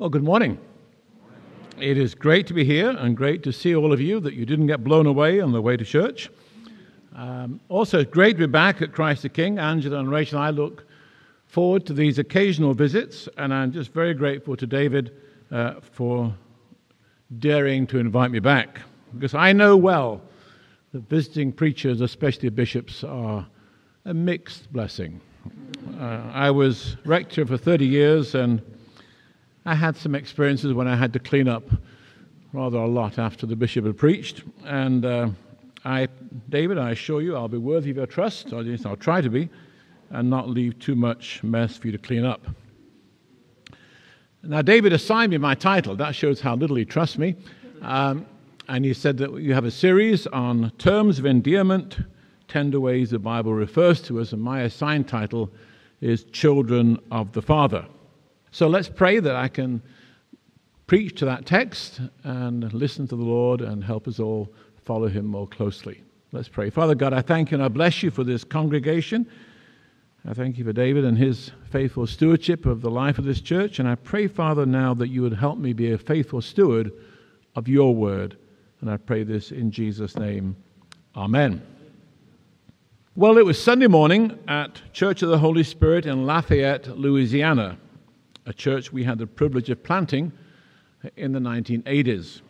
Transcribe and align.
Well, 0.00 0.08
good 0.08 0.24
morning. 0.24 0.58
It 1.78 1.98
is 1.98 2.14
great 2.14 2.46
to 2.46 2.54
be 2.54 2.64
here 2.64 2.88
and 2.88 3.14
great 3.14 3.42
to 3.42 3.52
see 3.52 3.76
all 3.76 3.92
of 3.92 4.00
you 4.00 4.18
that 4.20 4.32
you 4.32 4.46
didn't 4.46 4.66
get 4.66 4.82
blown 4.82 5.04
away 5.04 5.40
on 5.40 5.52
the 5.52 5.60
way 5.60 5.76
to 5.76 5.84
church. 5.84 6.30
Um, 7.14 7.60
also, 7.68 8.02
great 8.02 8.38
to 8.38 8.38
be 8.38 8.50
back 8.50 8.80
at 8.80 8.92
Christ 8.94 9.24
the 9.24 9.28
King. 9.28 9.58
Angela 9.58 9.98
and 9.98 10.10
Rachel 10.10 10.38
and 10.38 10.46
I 10.46 10.50
look 10.52 10.86
forward 11.44 11.84
to 11.84 11.92
these 11.92 12.18
occasional 12.18 12.72
visits, 12.72 13.28
and 13.36 13.52
I'm 13.52 13.72
just 13.72 13.92
very 13.92 14.14
grateful 14.14 14.56
to 14.56 14.66
David 14.66 15.12
uh, 15.50 15.74
for 15.82 16.34
daring 17.38 17.86
to 17.88 17.98
invite 17.98 18.30
me 18.30 18.38
back 18.38 18.80
because 19.12 19.34
I 19.34 19.52
know 19.52 19.76
well 19.76 20.22
that 20.94 21.10
visiting 21.10 21.52
preachers, 21.52 22.00
especially 22.00 22.48
bishops, 22.48 23.04
are 23.04 23.46
a 24.06 24.14
mixed 24.14 24.72
blessing. 24.72 25.20
Uh, 26.00 26.22
I 26.32 26.50
was 26.50 26.96
rector 27.04 27.44
for 27.44 27.58
30 27.58 27.84
years 27.84 28.34
and 28.34 28.62
I 29.66 29.74
had 29.74 29.96
some 29.96 30.14
experiences 30.14 30.72
when 30.72 30.88
I 30.88 30.96
had 30.96 31.12
to 31.12 31.18
clean 31.18 31.48
up 31.48 31.64
rather 32.52 32.78
a 32.78 32.86
lot 32.86 33.18
after 33.18 33.46
the 33.46 33.56
bishop 33.56 33.84
had 33.84 33.96
preached. 33.96 34.42
And 34.64 35.04
uh, 35.04 35.30
I, 35.84 36.08
David, 36.48 36.78
I 36.78 36.90
assure 36.90 37.20
you, 37.20 37.36
I'll 37.36 37.48
be 37.48 37.58
worthy 37.58 37.90
of 37.90 37.96
your 37.96 38.06
trust, 38.06 38.52
or 38.52 38.60
at 38.60 38.66
least 38.66 38.86
I'll 38.86 38.96
try 38.96 39.20
to 39.20 39.30
be, 39.30 39.48
and 40.10 40.28
not 40.28 40.48
leave 40.48 40.78
too 40.78 40.94
much 40.94 41.42
mess 41.42 41.76
for 41.76 41.86
you 41.86 41.92
to 41.92 41.98
clean 41.98 42.24
up. 42.24 42.46
Now, 44.42 44.62
David 44.62 44.92
assigned 44.92 45.30
me 45.30 45.38
my 45.38 45.54
title. 45.54 45.94
That 45.94 46.14
shows 46.14 46.40
how 46.40 46.56
little 46.56 46.76
he 46.76 46.84
trusts 46.84 47.18
me. 47.18 47.36
Um, 47.82 48.26
and 48.68 48.84
he 48.84 48.94
said 48.94 49.18
that 49.18 49.34
you 49.40 49.52
have 49.52 49.64
a 49.64 49.70
series 49.70 50.26
on 50.28 50.70
terms 50.78 51.18
of 51.18 51.26
endearment, 51.26 51.98
tender 52.48 52.80
ways 52.80 53.10
the 53.10 53.18
Bible 53.18 53.52
refers 53.52 54.00
to 54.02 54.20
us, 54.20 54.32
and 54.32 54.40
my 54.40 54.62
assigned 54.62 55.08
title 55.08 55.50
is 56.00 56.24
Children 56.24 56.98
of 57.10 57.32
the 57.32 57.42
Father. 57.42 57.84
So 58.52 58.66
let's 58.66 58.88
pray 58.88 59.20
that 59.20 59.36
I 59.36 59.48
can 59.48 59.80
preach 60.86 61.16
to 61.20 61.24
that 61.24 61.46
text 61.46 62.00
and 62.24 62.72
listen 62.72 63.06
to 63.06 63.14
the 63.14 63.22
Lord 63.22 63.60
and 63.60 63.84
help 63.84 64.08
us 64.08 64.18
all 64.18 64.52
follow 64.84 65.08
him 65.08 65.24
more 65.24 65.46
closely. 65.46 66.02
Let's 66.32 66.48
pray. 66.48 66.68
Father 66.70 66.96
God, 66.96 67.12
I 67.12 67.22
thank 67.22 67.50
you 67.50 67.56
and 67.56 67.64
I 67.64 67.68
bless 67.68 68.02
you 68.02 68.10
for 68.10 68.24
this 68.24 68.42
congregation. 68.42 69.30
I 70.26 70.34
thank 70.34 70.58
you 70.58 70.64
for 70.64 70.72
David 70.72 71.04
and 71.04 71.16
his 71.16 71.52
faithful 71.70 72.06
stewardship 72.06 72.66
of 72.66 72.82
the 72.82 72.90
life 72.90 73.18
of 73.18 73.24
this 73.24 73.40
church. 73.40 73.78
And 73.78 73.88
I 73.88 73.94
pray, 73.94 74.26
Father, 74.26 74.66
now 74.66 74.92
that 74.94 75.08
you 75.08 75.22
would 75.22 75.34
help 75.34 75.58
me 75.58 75.72
be 75.72 75.92
a 75.92 75.98
faithful 75.98 76.40
steward 76.40 76.92
of 77.54 77.68
your 77.68 77.94
word. 77.94 78.36
And 78.80 78.90
I 78.90 78.96
pray 78.96 79.22
this 79.22 79.52
in 79.52 79.70
Jesus' 79.70 80.16
name. 80.16 80.56
Amen. 81.14 81.62
Well, 83.14 83.38
it 83.38 83.44
was 83.44 83.62
Sunday 83.62 83.86
morning 83.86 84.38
at 84.48 84.80
Church 84.92 85.22
of 85.22 85.28
the 85.28 85.38
Holy 85.38 85.62
Spirit 85.62 86.04
in 86.04 86.26
Lafayette, 86.26 86.98
Louisiana 86.98 87.78
a 88.50 88.52
church 88.52 88.92
we 88.92 89.04
had 89.04 89.16
the 89.16 89.26
privilege 89.28 89.70
of 89.70 89.80
planting 89.80 90.32
in 91.16 91.30
the 91.30 91.38
1980s. 91.38 92.40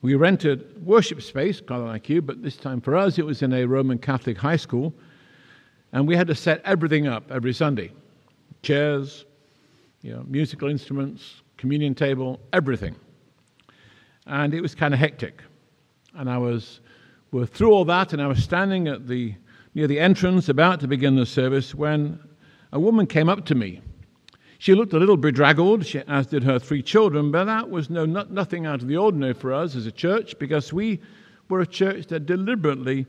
We 0.00 0.14
rented 0.14 0.86
worship 0.86 1.20
space, 1.20 1.60
kind 1.60 1.82
of 1.82 1.88
like 1.88 2.08
you, 2.08 2.22
but 2.22 2.42
this 2.42 2.56
time 2.56 2.80
for 2.80 2.96
us 2.96 3.18
it 3.18 3.26
was 3.26 3.42
in 3.42 3.52
a 3.52 3.66
Roman 3.66 3.98
Catholic 3.98 4.38
high 4.38 4.56
school, 4.56 4.94
and 5.92 6.06
we 6.06 6.14
had 6.14 6.28
to 6.28 6.34
set 6.36 6.62
everything 6.64 7.08
up 7.08 7.24
every 7.30 7.52
Sunday 7.52 7.92
chairs, 8.62 9.24
you 10.00 10.12
know, 10.12 10.24
musical 10.28 10.68
instruments, 10.68 11.42
communion 11.56 11.94
table, 11.94 12.38
everything. 12.52 12.94
And 14.26 14.54
it 14.54 14.60
was 14.60 14.74
kind 14.74 14.94
of 14.94 15.00
hectic. 15.00 15.42
And 16.14 16.30
I 16.30 16.38
was, 16.38 16.80
we're 17.32 17.46
through 17.46 17.72
all 17.72 17.84
that, 17.86 18.12
and 18.12 18.22
I 18.22 18.28
was 18.28 18.42
standing 18.42 18.86
at 18.86 19.08
the, 19.08 19.34
near 19.74 19.88
the 19.88 19.98
entrance 19.98 20.48
about 20.48 20.80
to 20.80 20.88
begin 20.88 21.16
the 21.16 21.26
service 21.26 21.74
when 21.74 22.20
a 22.72 22.78
woman 22.78 23.06
came 23.06 23.28
up 23.28 23.44
to 23.46 23.56
me 23.56 23.82
she 24.58 24.74
looked 24.74 24.92
a 24.92 24.98
little 24.98 25.16
bedraggled, 25.16 25.86
as 26.08 26.26
did 26.26 26.42
her 26.44 26.58
three 26.58 26.82
children, 26.82 27.30
but 27.30 27.44
that 27.44 27.68
was 27.68 27.90
no, 27.90 28.06
not, 28.06 28.30
nothing 28.30 28.66
out 28.66 28.82
of 28.82 28.88
the 28.88 28.96
ordinary 28.96 29.34
for 29.34 29.52
us 29.52 29.76
as 29.76 29.86
a 29.86 29.92
church 29.92 30.38
because 30.38 30.72
we 30.72 31.00
were 31.48 31.60
a 31.60 31.66
church 31.66 32.06
that 32.06 32.26
deliberately 32.26 33.06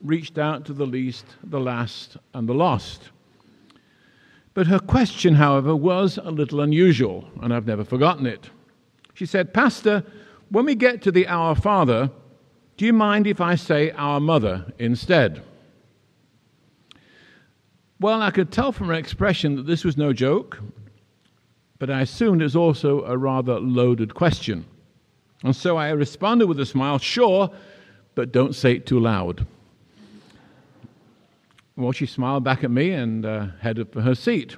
reached 0.00 0.38
out 0.38 0.64
to 0.66 0.72
the 0.72 0.86
least, 0.86 1.24
the 1.42 1.60
last, 1.60 2.16
and 2.34 2.48
the 2.48 2.54
lost. 2.54 3.10
But 4.52 4.68
her 4.68 4.78
question, 4.78 5.34
however, 5.34 5.74
was 5.74 6.18
a 6.22 6.30
little 6.30 6.60
unusual, 6.60 7.28
and 7.42 7.52
I've 7.52 7.66
never 7.66 7.84
forgotten 7.84 8.26
it. 8.26 8.50
She 9.14 9.26
said, 9.26 9.52
Pastor, 9.52 10.04
when 10.50 10.64
we 10.64 10.76
get 10.76 11.02
to 11.02 11.10
the 11.10 11.26
Our 11.26 11.56
Father, 11.56 12.10
do 12.76 12.84
you 12.84 12.92
mind 12.92 13.26
if 13.26 13.40
I 13.40 13.56
say 13.56 13.90
Our 13.92 14.20
Mother 14.20 14.72
instead? 14.78 15.42
Well, 17.98 18.22
I 18.22 18.30
could 18.30 18.52
tell 18.52 18.70
from 18.70 18.88
her 18.88 18.94
expression 18.94 19.56
that 19.56 19.66
this 19.66 19.84
was 19.84 19.96
no 19.96 20.12
joke, 20.12 20.60
but 21.84 21.94
I 21.94 22.00
assumed 22.00 22.40
it 22.40 22.44
was 22.44 22.56
also 22.56 23.04
a 23.04 23.14
rather 23.14 23.60
loaded 23.60 24.14
question. 24.14 24.64
And 25.42 25.54
so 25.54 25.76
I 25.76 25.90
responded 25.90 26.46
with 26.46 26.58
a 26.58 26.64
smile, 26.64 26.96
sure, 26.96 27.50
but 28.14 28.32
don't 28.32 28.54
say 28.54 28.76
it 28.76 28.86
too 28.86 28.98
loud. 28.98 29.46
Well, 31.76 31.92
she 31.92 32.06
smiled 32.06 32.42
back 32.42 32.64
at 32.64 32.70
me 32.70 32.92
and 32.92 33.26
uh, 33.26 33.48
headed 33.60 33.92
for 33.92 34.00
her 34.00 34.14
seat. 34.14 34.56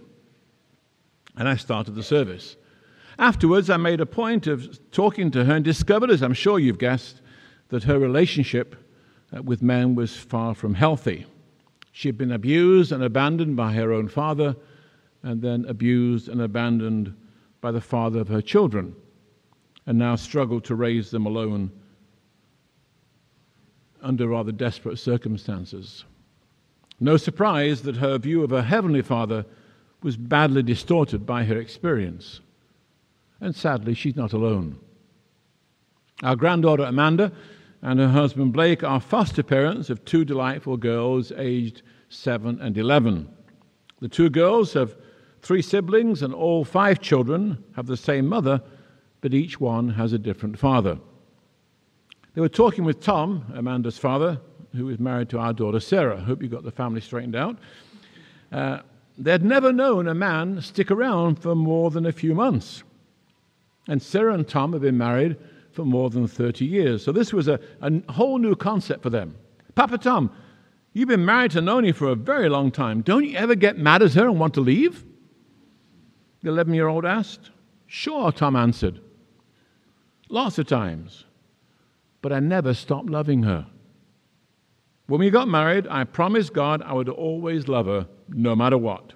And 1.37 1.49
I 1.49 1.57
started 1.57 1.97
the 1.97 2.05
service. 2.05 2.55
Afterwards, 3.19 3.71
I 3.71 3.77
made 3.77 4.01
a 4.01 4.07
point 4.07 4.47
of 4.47 4.79
talking 4.93 5.33
to 5.33 5.47
her 5.47 5.57
and 5.57 5.65
discovered, 5.65 6.13
as 6.13 6.23
I'm 6.23 6.33
sure 6.33 6.61
you've 6.61 6.79
guessed, 6.79 7.23
that 7.71 7.83
her 7.83 7.99
relationship 7.99 8.77
uh, 9.37 9.43
with 9.43 9.63
men 9.63 9.97
was 9.97 10.17
far 10.17 10.55
from 10.55 10.75
healthy. 10.75 11.27
She 11.91 12.07
had 12.07 12.17
been 12.17 12.31
abused 12.31 12.93
and 12.93 13.03
abandoned 13.03 13.57
by 13.57 13.73
her 13.73 13.93
own 13.93 14.07
father 14.07 14.55
and 15.27 15.43
then 15.43 15.65
abused 15.67 16.29
and 16.29 16.41
abandoned 16.41 17.13
by 17.61 17.73
the 17.73 17.81
father 17.81 18.21
of 18.21 18.29
her 18.29 18.41
children, 18.41 18.95
and 19.85 19.99
now 19.99 20.15
struggled 20.15 20.63
to 20.65 20.77
raise 20.77 21.11
them 21.11 21.27
alone 21.27 21.69
under 24.01 24.29
rather 24.29 24.53
desperate 24.53 25.01
circumstances. 25.01 26.05
No 27.01 27.17
surprise 27.17 27.83
that 27.83 27.97
her 27.97 28.19
view 28.19 28.45
of 28.45 28.51
her 28.51 28.63
heavenly 28.63 29.03
father 29.03 29.45
was 30.01 30.17
badly 30.17 30.63
distorted 30.63 31.27
by 31.27 31.43
her 31.43 31.59
experience. 31.59 32.39
And 33.41 33.53
sadly, 33.55 33.95
she's 33.95 34.15
not 34.15 34.33
alone. 34.33 34.79
Our 36.23 36.37
granddaughter 36.37 36.85
Amanda 36.85 37.33
and 37.83 37.99
her 37.99 38.09
husband 38.09 38.53
Blake 38.53 38.85
are 38.85 39.01
foster 39.01 39.43
parents 39.43 39.91
of 39.91 40.05
two 40.05 40.25
delightful 40.25 40.77
girls 40.77 41.33
aged 41.37 41.83
7 42.11 42.61
and 42.61 42.79
11. 42.79 43.29
The 43.99 44.09
two 44.09 44.31
girls 44.31 44.73
have 44.75 44.95
Three 45.47 45.63
siblings 45.63 46.23
and 46.23 46.35
all 46.35 46.65
five 46.65 47.01
children 47.01 47.63
have 47.77 47.87
the 47.87 47.97
same 47.97 48.27
mother, 48.27 48.61
but 49.21 49.33
each 49.33 49.61
one 49.61 49.91
has 49.91 50.13
a 50.13 50.19
different 50.19 50.59
father. 50.59 50.99
They 52.35 52.41
were 52.41 52.49
talking 52.49 52.83
with 52.83 53.01
Tom, 53.01 53.45
Amanda's 53.55 53.97
father, 53.97 54.41
who 54.75 54.89
is 54.89 54.99
married 54.99 55.29
to 55.29 55.39
our 55.39 55.53
daughter 55.53 55.79
Sarah. 55.79 56.19
Hope 56.19 56.43
you 56.43 56.49
got 56.49 56.65
the 56.65 56.73
family 56.73 57.01
straightened 57.01 57.37
out. 57.37 57.59
Uh, 58.51 58.81
they 59.17 59.31
had 59.31 59.45
never 59.45 59.73
known 59.73 60.09
a 60.09 60.15
man 60.15 60.61
stick 60.61 60.91
around 60.91 61.37
for 61.37 61.55
more 61.55 61.93
than 61.93 62.07
a 62.07 62.13
few 62.13 62.35
months. 62.35 62.83
And 63.87 64.03
Sarah 64.03 64.35
and 64.35 64.49
Tom 64.49 64.73
have 64.73 64.83
been 64.83 64.99
married 64.99 65.37
for 65.71 65.85
more 65.85 66.11
than 66.11 66.27
30 66.27 66.65
years. 66.65 67.05
So 67.05 67.13
this 67.13 67.33
was 67.33 67.47
a, 67.47 67.61
a 67.83 68.13
whole 68.13 68.39
new 68.39 68.57
concept 68.57 69.05
for 69.05 69.11
them. 69.11 69.37
Papa 69.77 69.99
Tom, 69.99 70.33
you've 70.93 71.07
been 71.07 71.25
married 71.25 71.53
to 71.53 71.61
Noni 71.61 71.93
for 71.93 72.09
a 72.09 72.17
very 72.17 72.49
long 72.49 72.73
time. 72.73 73.01
Don't 73.01 73.25
you 73.25 73.37
ever 73.37 73.55
get 73.55 73.79
mad 73.79 74.03
at 74.03 74.15
her 74.15 74.27
and 74.27 74.41
want 74.41 74.53
to 74.55 74.61
leave? 74.61 75.05
The 76.47 76.53
11 76.53 76.75
year 76.75 76.87
old 76.87 77.05
asked. 77.05 77.51
Sure, 77.89 78.31
Tom 78.31 78.55
answered. 78.55 79.01
Lots 80.29 80.59
of 80.59 80.69
times. 80.69 81.25
But 82.23 82.33
I 82.33 82.39
never 82.39 82.73
stopped 82.73 83.11
loving 83.11 83.43
her. 83.43 83.67
When 85.09 85.19
we 85.19 85.31
got 85.31 85.49
married, 85.49 85.89
I 85.89 86.05
promised 86.05 86.53
God 86.53 86.83
I 86.83 86.93
would 86.93 87.09
always 87.09 87.67
love 87.67 87.87
her, 87.87 88.07
no 88.29 88.55
matter 88.55 88.79
what. 88.79 89.13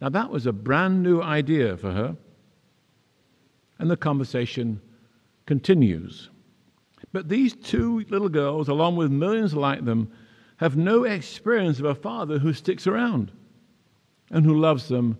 Now, 0.00 0.08
that 0.08 0.30
was 0.30 0.46
a 0.46 0.52
brand 0.52 1.02
new 1.02 1.20
idea 1.20 1.76
for 1.76 1.92
her. 1.92 2.16
And 3.78 3.90
the 3.90 3.96
conversation 3.96 4.80
continues. 5.44 6.30
But 7.12 7.28
these 7.28 7.54
two 7.54 8.06
little 8.08 8.30
girls, 8.30 8.68
along 8.68 8.96
with 8.96 9.10
millions 9.10 9.52
like 9.52 9.84
them, 9.84 10.10
have 10.56 10.74
no 10.74 11.04
experience 11.04 11.78
of 11.78 11.84
a 11.84 11.94
father 11.94 12.38
who 12.38 12.54
sticks 12.54 12.86
around 12.86 13.30
and 14.30 14.46
who 14.46 14.58
loves 14.58 14.88
them 14.88 15.18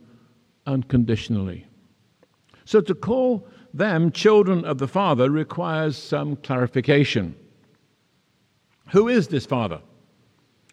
unconditionally. 0.69 1.67
So 2.65 2.81
to 2.83 2.95
call 2.95 3.49
them 3.73 4.13
children 4.13 4.65
of 4.65 4.79
the 4.79 4.89
Father 4.89 5.31
requires 5.31 5.97
some 5.97 6.37
clarification. 6.37 7.35
Who 8.93 9.09
is 9.09 9.29
this 9.29 9.47
Father? 9.47 9.81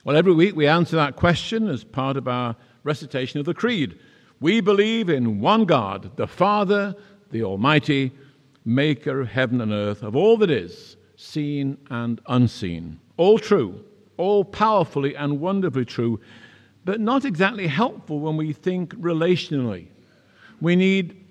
Well, 0.03 0.15
every 0.15 0.33
week 0.33 0.55
we 0.55 0.67
answer 0.67 0.95
that 0.97 1.15
question 1.15 1.67
as 1.67 1.83
part 1.83 2.17
of 2.17 2.27
our 2.27 2.55
recitation 2.83 3.39
of 3.39 3.45
the 3.45 3.53
Creed. 3.53 3.97
We 4.39 4.61
believe 4.61 5.09
in 5.09 5.39
one 5.39 5.65
God, 5.65 6.15
the 6.15 6.27
Father, 6.27 6.95
the 7.31 7.43
Almighty, 7.43 8.11
maker 8.65 9.21
of 9.21 9.29
heaven 9.29 9.61
and 9.61 9.71
earth, 9.71 10.03
of 10.03 10.15
all 10.15 10.37
that 10.37 10.51
is, 10.51 10.97
seen 11.15 11.77
and 11.89 12.21
unseen. 12.27 12.99
All 13.17 13.39
true, 13.39 13.83
all 14.17 14.43
powerfully 14.43 15.15
and 15.15 15.39
wonderfully 15.39 15.85
true, 15.85 16.19
but 16.85 17.01
not 17.01 17.25
exactly 17.25 17.67
helpful 17.67 18.19
when 18.19 18.37
we 18.37 18.53
think 18.53 18.93
relationally. 18.93 19.87
We 20.61 20.75
need 20.75 21.25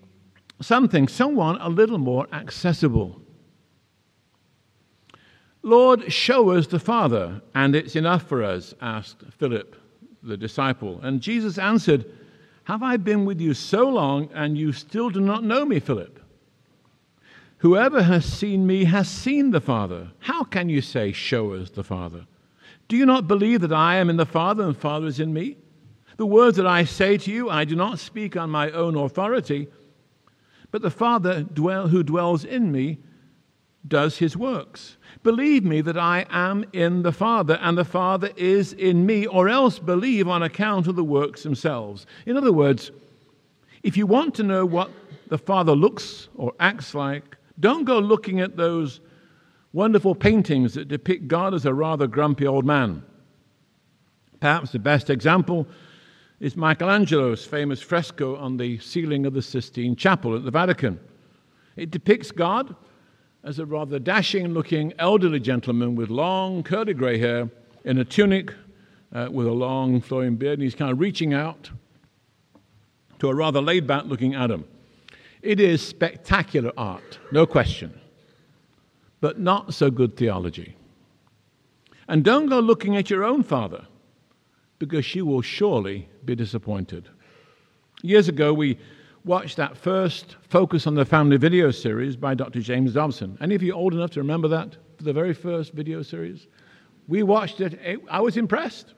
something, 0.61 1.09
someone 1.09 1.59
a 1.61 1.69
little 1.69 1.99
more 1.99 2.27
accessible. 2.33 3.21
Lord, 5.63 6.13
show 6.13 6.51
us 6.51 6.67
the 6.67 6.79
Father, 6.79 7.41
and 7.55 7.75
it's 7.75 7.97
enough 7.97 8.25
for 8.29 8.43
us, 8.43 8.75
asked 8.83 9.23
Philip, 9.39 9.77
the 10.23 10.37
disciple. 10.37 11.01
And 11.03 11.23
Jesus 11.23 11.57
answered, 11.57 12.05
Have 12.65 12.83
I 12.83 12.99
been 12.99 13.25
with 13.25 13.41
you 13.41 13.55
so 13.55 13.89
long, 13.89 14.29
and 14.35 14.59
you 14.59 14.73
still 14.73 15.09
do 15.09 15.21
not 15.21 15.45
know 15.45 15.65
me, 15.65 15.81
Philip? 15.81 16.21
Whoever 17.59 18.03
has 18.03 18.27
seen 18.27 18.67
me 18.67 18.85
has 18.85 19.09
seen 19.09 19.53
the 19.53 19.61
Father. 19.61 20.11
How 20.19 20.45
can 20.45 20.69
you 20.69 20.83
say, 20.83 21.13
Show 21.13 21.55
us 21.55 21.71
the 21.71 21.85
Father? 21.85 22.27
Do 22.89 22.97
you 22.97 23.07
not 23.07 23.27
believe 23.27 23.61
that 23.63 23.73
I 23.73 23.97
am 23.97 24.11
in 24.11 24.17
the 24.17 24.27
Father 24.27 24.65
and 24.65 24.75
the 24.75 24.81
Father 24.81 25.07
is 25.07 25.21
in 25.21 25.33
me? 25.33 25.57
The 26.17 26.27
words 26.27 26.57
that 26.59 26.67
I 26.67 26.85
say 26.85 27.17
to 27.19 27.31
you, 27.31 27.51
I 27.51 27.65
do 27.65 27.75
not 27.75 27.99
speak 27.99 28.37
on 28.37 28.51
my 28.51 28.71
own 28.71 28.97
authority, 28.97 29.69
but 30.71 30.83
the 30.83 30.91
Father 30.91 31.43
dwell, 31.43 31.89
who 31.89 32.03
dwells 32.03 32.45
in 32.45 32.71
me 32.71 32.99
does 33.87 34.19
his 34.19 34.37
works. 34.37 34.97
Believe 35.23 35.65
me 35.65 35.81
that 35.81 35.99
I 35.99 36.27
am 36.31 36.65
in 36.73 37.03
the 37.03 37.13
Father, 37.13 37.59
and 37.61 37.77
the 37.77 37.85
Father 37.85 38.31
is 38.37 38.73
in 38.73 39.05
me, 39.05 39.27
or 39.27 39.49
else 39.49 39.79
believe 39.79 40.29
on 40.29 40.43
account 40.43 40.87
of 40.87 40.97
the 40.97 41.05
works 41.05 41.43
themselves. 41.43 42.07
In 42.27 42.37
other 42.37 42.53
words, 42.53 42.93
if 43.83 43.97
you 43.97 44.07
want 44.07 44.35
to 44.37 44.43
know 44.43 44.65
what 44.65 44.91
the 45.29 45.39
Father 45.39 45.75
looks 45.75 46.29
or 46.35 46.53
acts 46.61 46.95
like, 46.95 47.37
don't 47.61 47.85
go 47.85 47.99
looking 47.99 48.41
at 48.41 48.57
those 48.57 49.01
wonderful 49.75 50.15
paintings 50.15 50.75
that 50.75 50.87
depict 50.87 51.29
God 51.29 51.53
as 51.53 51.67
a 51.67 51.75
rather 51.75 52.07
grumpy 52.07 52.47
old 52.47 52.65
man. 52.65 53.03
Perhaps 54.41 54.71
the 54.71 54.79
best 54.79 55.11
example 55.11 55.67
is 56.39 56.57
Michelangelo's 56.57 57.45
famous 57.45 57.83
fresco 57.83 58.37
on 58.37 58.57
the 58.57 58.79
ceiling 58.79 59.27
of 59.27 59.35
the 59.35 59.43
Sistine 59.43 59.97
Chapel 59.97 60.37
at 60.37 60.45
the 60.45 60.51
Vatican. 60.51 61.01
It 61.77 61.91
depicts 61.91 62.31
God 62.31 62.77
as 63.43 63.59
a 63.59 63.67
rather 63.67 63.99
dashing 63.99 64.55
looking 64.55 64.93
elderly 64.99 65.41
gentleman 65.41 65.97
with 65.97 66.09
long 66.09 66.63
curly 66.63 66.95
grey 66.95 67.19
hair 67.19 67.51
in 67.85 67.99
a 67.99 68.05
tunic 68.05 68.55
uh, 69.13 69.29
with 69.31 69.47
a 69.47 69.53
long 69.53 70.01
flowing 70.01 70.37
beard, 70.37 70.55
and 70.55 70.63
he's 70.63 70.75
kind 70.75 70.91
of 70.91 71.01
reaching 71.01 71.35
out 71.35 71.71
to 73.19 73.29
a 73.29 73.35
rather 73.35 73.61
laid 73.61 73.87
back 73.87 74.05
looking 74.05 74.35
Adam. 74.35 74.65
It 75.43 75.61
is 75.61 75.87
spectacular 75.87 76.73
art, 76.77 77.19
no 77.33 77.45
question, 77.45 78.01
but 79.25 79.41
not 79.41 79.73
so 79.73 79.91
good 79.91 80.19
theology. 80.19 80.77
And 82.09 82.23
don't 82.23 82.51
go 82.51 82.61
looking 82.61 82.95
at 82.99 83.09
your 83.09 83.25
own 83.25 83.43
father, 83.43 83.87
because 84.79 85.15
you 85.15 85.25
will 85.25 85.41
surely 85.41 86.07
be 86.27 86.35
disappointed. 86.35 87.09
Years 88.03 88.29
ago, 88.29 88.53
we 88.53 88.79
watched 89.25 89.57
that 89.57 89.79
first 89.79 90.37
Focus 90.51 90.87
on 90.87 90.95
the 90.95 91.07
Family 91.07 91.39
video 91.39 91.71
series 91.71 92.17
by 92.17 92.35
Dr. 92.35 92.61
James 92.61 92.93
Dobson. 92.93 93.39
Any 93.41 93.55
of 93.55 93.63
you 93.63 93.73
old 93.73 93.95
enough 93.95 94.11
to 94.11 94.21
remember 94.21 94.49
that? 94.49 94.77
The 94.99 95.15
very 95.15 95.33
first 95.33 95.73
video 95.73 96.03
series? 96.03 96.47
We 97.09 97.23
watched 97.23 97.63
it. 97.63 97.81
I 98.11 98.21
was 98.21 98.37
impressed. 98.37 98.93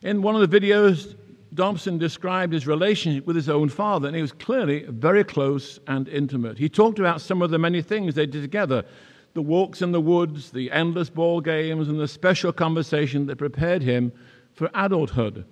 In 0.00 0.22
one 0.22 0.36
of 0.36 0.50
the 0.50 0.60
videos, 0.60 1.16
Dobson 1.52 1.98
described 1.98 2.52
his 2.52 2.66
relationship 2.66 3.26
with 3.26 3.36
his 3.36 3.48
own 3.48 3.68
father, 3.68 4.06
and 4.06 4.14
he 4.14 4.22
was 4.22 4.32
clearly 4.32 4.84
very 4.88 5.24
close 5.24 5.80
and 5.86 6.08
intimate. 6.08 6.58
He 6.58 6.68
talked 6.68 6.98
about 6.98 7.20
some 7.20 7.42
of 7.42 7.50
the 7.50 7.58
many 7.58 7.82
things 7.82 8.14
they 8.14 8.26
did 8.26 8.42
together 8.42 8.84
the 9.32 9.42
walks 9.42 9.80
in 9.80 9.92
the 9.92 10.00
woods, 10.00 10.50
the 10.50 10.70
endless 10.72 11.08
ball 11.08 11.40
games, 11.40 11.88
and 11.88 12.00
the 12.00 12.08
special 12.08 12.52
conversation 12.52 13.26
that 13.26 13.36
prepared 13.36 13.80
him 13.80 14.12
for 14.54 14.68
adulthood. 14.74 15.44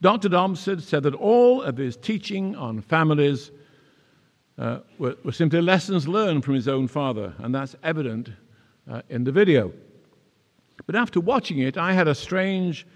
Dr. 0.00 0.30
Dobson 0.30 0.80
said 0.80 1.02
that 1.02 1.14
all 1.14 1.62
of 1.62 1.76
his 1.76 1.96
teaching 1.96 2.56
on 2.56 2.80
families 2.80 3.50
uh, 4.58 4.78
were, 4.98 5.16
were, 5.24 5.32
simply 5.32 5.60
lessons 5.60 6.06
learned 6.06 6.44
from 6.44 6.54
his 6.54 6.68
own 6.68 6.88
father, 6.88 7.34
and 7.38 7.54
that's 7.54 7.76
evident 7.82 8.30
uh, 8.90 9.02
in 9.08 9.24
the 9.24 9.32
video. 9.32 9.72
But 10.86 10.96
after 10.96 11.20
watching 11.20 11.58
it, 11.58 11.76
I 11.76 11.92
had 11.92 12.08
a 12.08 12.14
strange 12.14 12.86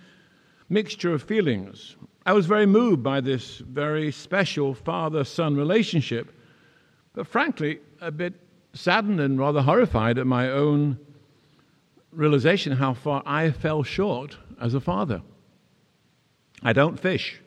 mixture 0.68 1.12
of 1.12 1.22
feelings. 1.22 1.96
I 2.28 2.32
was 2.32 2.44
very 2.44 2.66
moved 2.66 3.02
by 3.02 3.22
this 3.22 3.56
very 3.56 4.12
special 4.12 4.74
father 4.74 5.24
son 5.24 5.56
relationship, 5.56 6.30
but 7.14 7.26
frankly, 7.26 7.80
a 8.02 8.10
bit 8.10 8.34
saddened 8.74 9.18
and 9.18 9.38
rather 9.38 9.62
horrified 9.62 10.18
at 10.18 10.26
my 10.26 10.50
own 10.50 10.98
realization 12.12 12.72
how 12.72 12.92
far 12.92 13.22
I 13.24 13.50
fell 13.50 13.82
short 13.82 14.36
as 14.60 14.74
a 14.74 14.80
father. 14.80 15.22
I 16.62 16.74
don't 16.74 17.00
fish. 17.00 17.40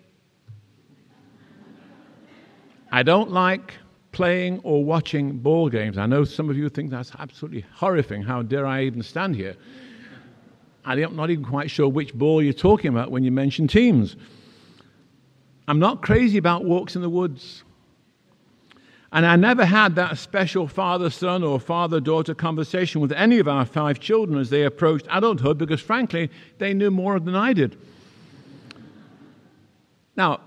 I 2.91 3.03
don't 3.03 3.29
like 3.29 3.75
playing 4.11 4.61
or 4.63 4.83
watching 4.83 5.37
ball 5.37 5.69
games. 5.69 5.99
I 5.99 6.07
know 6.07 6.23
some 6.23 6.49
of 6.49 6.57
you 6.57 6.69
think 6.69 6.89
that's 6.89 7.11
absolutely 7.19 7.65
horrifying. 7.71 8.23
How 8.23 8.41
dare 8.41 8.65
I 8.65 8.85
even 8.85 9.03
stand 9.03 9.35
here? 9.35 9.55
I'm 10.85 11.15
not 11.15 11.29
even 11.29 11.45
quite 11.45 11.69
sure 11.69 11.87
which 11.87 12.15
ball 12.15 12.41
you're 12.41 12.51
talking 12.51 12.89
about 12.89 13.11
when 13.11 13.23
you 13.23 13.29
mention 13.31 13.67
teams. 13.67 14.15
I'm 15.67 15.79
not 15.79 16.01
crazy 16.01 16.37
about 16.37 16.65
walks 16.65 16.95
in 16.95 17.01
the 17.01 17.09
woods. 17.09 17.63
And 19.13 19.25
I 19.25 19.35
never 19.35 19.65
had 19.65 19.95
that 19.95 20.17
special 20.17 20.67
father 20.67 21.09
son 21.09 21.43
or 21.43 21.59
father 21.59 21.99
daughter 21.99 22.33
conversation 22.33 23.01
with 23.01 23.11
any 23.11 23.39
of 23.39 23.47
our 23.47 23.65
five 23.65 23.99
children 23.99 24.39
as 24.39 24.49
they 24.49 24.63
approached 24.63 25.05
adulthood 25.11 25.57
because, 25.57 25.81
frankly, 25.81 26.29
they 26.59 26.73
knew 26.73 26.89
more 26.89 27.19
than 27.19 27.35
I 27.35 27.51
did. 27.51 27.77
Now, 30.15 30.39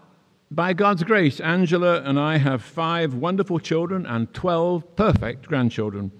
by 0.50 0.72
God's 0.72 1.02
grace, 1.02 1.40
Angela 1.40 2.00
and 2.02 2.18
I 2.18 2.38
have 2.38 2.62
five 2.62 3.14
wonderful 3.14 3.58
children 3.58 4.06
and 4.06 4.32
12 4.32 4.96
perfect 4.96 5.46
grandchildren. 5.46 6.10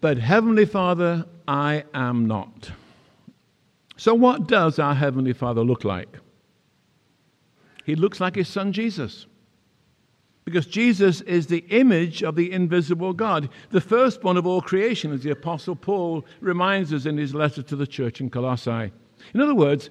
But 0.00 0.18
Heavenly 0.18 0.66
Father, 0.66 1.24
I 1.48 1.84
am 1.94 2.26
not. 2.26 2.70
So, 3.96 4.14
what 4.14 4.46
does 4.46 4.78
our 4.78 4.94
Heavenly 4.94 5.32
Father 5.32 5.62
look 5.62 5.82
like? 5.82 6.18
He 7.84 7.94
looks 7.94 8.20
like 8.20 8.36
His 8.36 8.48
Son 8.48 8.72
Jesus. 8.72 9.26
Because 10.44 10.66
Jesus 10.66 11.22
is 11.22 11.46
the 11.46 11.64
image 11.70 12.22
of 12.22 12.36
the 12.36 12.52
invisible 12.52 13.14
God, 13.14 13.48
the 13.70 13.80
firstborn 13.80 14.36
of 14.36 14.46
all 14.46 14.60
creation, 14.60 15.12
as 15.12 15.22
the 15.22 15.30
Apostle 15.30 15.74
Paul 15.74 16.24
reminds 16.40 16.92
us 16.92 17.06
in 17.06 17.16
his 17.16 17.34
letter 17.34 17.62
to 17.62 17.76
the 17.76 17.86
church 17.86 18.20
in 18.20 18.28
Colossae. 18.28 18.92
In 19.32 19.40
other 19.40 19.54
words, 19.54 19.88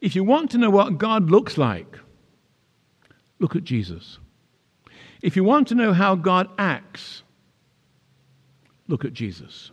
if 0.00 0.16
you 0.16 0.24
want 0.24 0.50
to 0.50 0.58
know 0.58 0.70
what 0.70 0.98
God 0.98 1.30
looks 1.30 1.56
like, 1.56 1.98
look 3.38 3.54
at 3.54 3.62
Jesus. 3.62 4.18
If 5.22 5.36
you 5.36 5.44
want 5.44 5.68
to 5.68 5.76
know 5.76 5.92
how 5.92 6.16
God 6.16 6.48
acts, 6.58 7.22
look 8.88 9.04
at 9.04 9.12
Jesus. 9.12 9.70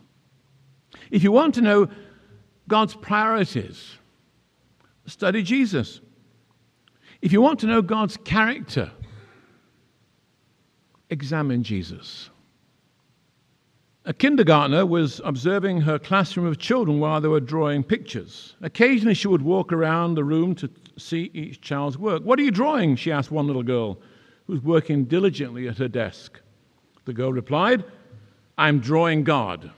If 1.10 1.24
you 1.24 1.32
want 1.32 1.54
to 1.56 1.62
know 1.62 1.88
God's 2.68 2.94
priorities, 2.94 3.96
study 5.06 5.42
Jesus. 5.42 6.00
If 7.20 7.32
you 7.32 7.40
want 7.40 7.60
to 7.60 7.66
know 7.66 7.82
God's 7.82 8.16
character, 8.18 8.90
examine 11.10 11.62
Jesus. 11.62 12.30
A 14.04 14.14
kindergartner 14.14 14.86
was 14.86 15.20
observing 15.24 15.82
her 15.82 15.98
classroom 15.98 16.46
of 16.46 16.58
children 16.58 16.98
while 16.98 17.20
they 17.20 17.28
were 17.28 17.40
drawing 17.40 17.82
pictures. 17.82 18.54
Occasionally, 18.62 19.14
she 19.14 19.28
would 19.28 19.42
walk 19.42 19.72
around 19.72 20.14
the 20.14 20.24
room 20.24 20.54
to 20.56 20.70
see 20.96 21.30
each 21.34 21.60
child's 21.60 21.98
work. 21.98 22.22
What 22.22 22.38
are 22.38 22.42
you 22.42 22.50
drawing? 22.50 22.96
she 22.96 23.12
asked 23.12 23.30
one 23.30 23.46
little 23.46 23.62
girl 23.62 23.98
who 24.46 24.54
was 24.54 24.62
working 24.62 25.04
diligently 25.04 25.68
at 25.68 25.76
her 25.78 25.88
desk. 25.88 26.40
The 27.04 27.12
girl 27.12 27.32
replied, 27.32 27.84
I'm 28.56 28.78
drawing 28.78 29.24
God. 29.24 29.70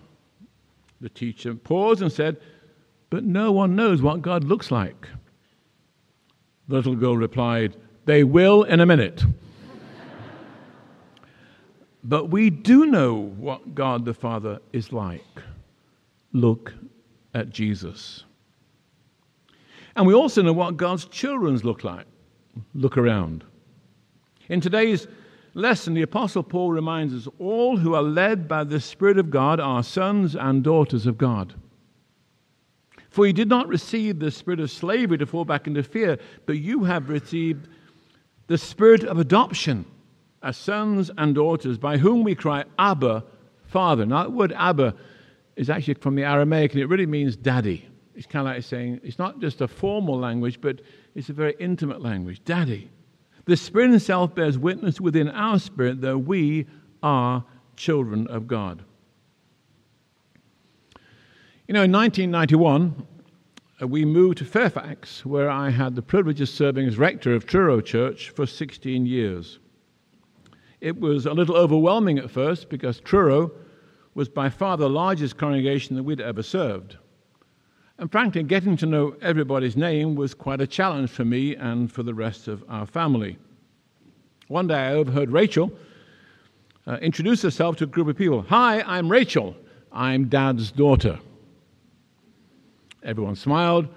The 1.00 1.08
teacher 1.08 1.54
paused 1.54 2.02
and 2.02 2.12
said, 2.12 2.36
But 3.08 3.24
no 3.24 3.50
one 3.50 3.74
knows 3.74 4.00
what 4.00 4.22
God 4.22 4.44
looks 4.44 4.70
like. 4.70 5.08
The 6.70 6.76
little 6.76 6.94
girl 6.94 7.16
replied, 7.16 7.74
They 8.04 8.22
will 8.22 8.62
in 8.62 8.78
a 8.78 8.86
minute. 8.86 9.24
But 12.04 12.30
we 12.30 12.48
do 12.48 12.86
know 12.86 13.14
what 13.14 13.74
God 13.74 14.04
the 14.04 14.14
Father 14.14 14.60
is 14.72 14.92
like. 14.92 15.42
Look 16.32 16.72
at 17.34 17.50
Jesus. 17.50 18.22
And 19.96 20.06
we 20.06 20.14
also 20.14 20.42
know 20.42 20.52
what 20.52 20.76
God's 20.76 21.06
children 21.06 21.56
look 21.56 21.82
like. 21.82 22.06
Look 22.72 22.96
around. 22.96 23.42
In 24.48 24.60
today's 24.60 25.08
lesson, 25.54 25.94
the 25.94 26.02
Apostle 26.02 26.44
Paul 26.44 26.70
reminds 26.70 27.14
us 27.14 27.32
all 27.40 27.78
who 27.78 27.96
are 27.96 28.02
led 28.02 28.46
by 28.46 28.62
the 28.62 28.78
Spirit 28.78 29.18
of 29.18 29.28
God 29.28 29.58
are 29.58 29.82
sons 29.82 30.36
and 30.36 30.62
daughters 30.62 31.08
of 31.08 31.18
God. 31.18 31.52
For 33.10 33.26
you 33.26 33.32
did 33.32 33.48
not 33.48 33.68
receive 33.68 34.18
the 34.18 34.30
spirit 34.30 34.60
of 34.60 34.70
slavery 34.70 35.18
to 35.18 35.26
fall 35.26 35.44
back 35.44 35.66
into 35.66 35.82
fear, 35.82 36.18
but 36.46 36.58
you 36.58 36.84
have 36.84 37.08
received 37.10 37.68
the 38.46 38.56
spirit 38.56 39.04
of 39.04 39.18
adoption 39.18 39.84
as 40.42 40.56
sons 40.56 41.10
and 41.18 41.34
daughters, 41.34 41.76
by 41.76 41.98
whom 41.98 42.22
we 42.24 42.34
cry, 42.34 42.64
Abba, 42.78 43.24
Father. 43.66 44.06
Now, 44.06 44.22
that 44.22 44.32
word 44.32 44.52
Abba 44.52 44.94
is 45.56 45.68
actually 45.68 45.94
from 45.94 46.14
the 46.14 46.22
Aramaic, 46.22 46.72
and 46.72 46.80
it 46.80 46.86
really 46.86 47.06
means 47.06 47.36
daddy. 47.36 47.86
It's 48.14 48.26
kind 48.26 48.46
of 48.48 48.54
like 48.54 48.62
saying, 48.64 49.00
it's 49.02 49.18
not 49.18 49.40
just 49.40 49.60
a 49.60 49.68
formal 49.68 50.18
language, 50.18 50.60
but 50.60 50.80
it's 51.14 51.28
a 51.28 51.32
very 51.32 51.54
intimate 51.58 52.00
language. 52.00 52.42
Daddy. 52.44 52.90
The 53.44 53.56
Spirit 53.56 53.90
Himself 53.90 54.34
bears 54.34 54.56
witness 54.56 55.00
within 55.00 55.28
our 55.28 55.58
spirit 55.58 56.00
that 56.02 56.18
we 56.18 56.66
are 57.02 57.44
children 57.76 58.26
of 58.28 58.46
God. 58.46 58.84
You 61.70 61.74
know, 61.74 61.84
in 61.84 61.92
1991, 61.92 63.06
uh, 63.80 63.86
we 63.86 64.04
moved 64.04 64.38
to 64.38 64.44
Fairfax, 64.44 65.24
where 65.24 65.48
I 65.48 65.70
had 65.70 65.94
the 65.94 66.02
privilege 66.02 66.40
of 66.40 66.48
serving 66.48 66.88
as 66.88 66.98
rector 66.98 67.32
of 67.32 67.46
Truro 67.46 67.80
Church 67.80 68.30
for 68.30 68.44
16 68.44 69.06
years. 69.06 69.60
It 70.80 70.98
was 70.98 71.26
a 71.26 71.32
little 71.32 71.56
overwhelming 71.56 72.18
at 72.18 72.28
first 72.28 72.70
because 72.70 72.98
Truro 72.98 73.52
was 74.14 74.28
by 74.28 74.50
far 74.50 74.76
the 74.78 74.90
largest 74.90 75.36
congregation 75.36 75.94
that 75.94 76.02
we'd 76.02 76.20
ever 76.20 76.42
served. 76.42 76.96
And 77.98 78.10
frankly, 78.10 78.42
getting 78.42 78.76
to 78.78 78.86
know 78.86 79.14
everybody's 79.22 79.76
name 79.76 80.16
was 80.16 80.34
quite 80.34 80.60
a 80.60 80.66
challenge 80.66 81.10
for 81.10 81.24
me 81.24 81.54
and 81.54 81.92
for 81.92 82.02
the 82.02 82.14
rest 82.14 82.48
of 82.48 82.64
our 82.68 82.84
family. 82.84 83.38
One 84.48 84.66
day 84.66 84.88
I 84.88 84.94
overheard 84.94 85.30
Rachel 85.30 85.70
uh, 86.88 86.96
introduce 86.96 87.42
herself 87.42 87.76
to 87.76 87.84
a 87.84 87.86
group 87.86 88.08
of 88.08 88.16
people. 88.16 88.42
Hi, 88.48 88.82
I'm 88.82 89.08
Rachel. 89.08 89.54
I'm 89.92 90.24
Dad's 90.24 90.72
daughter. 90.72 91.20
Everyone 93.02 93.36
smiled. 93.36 93.88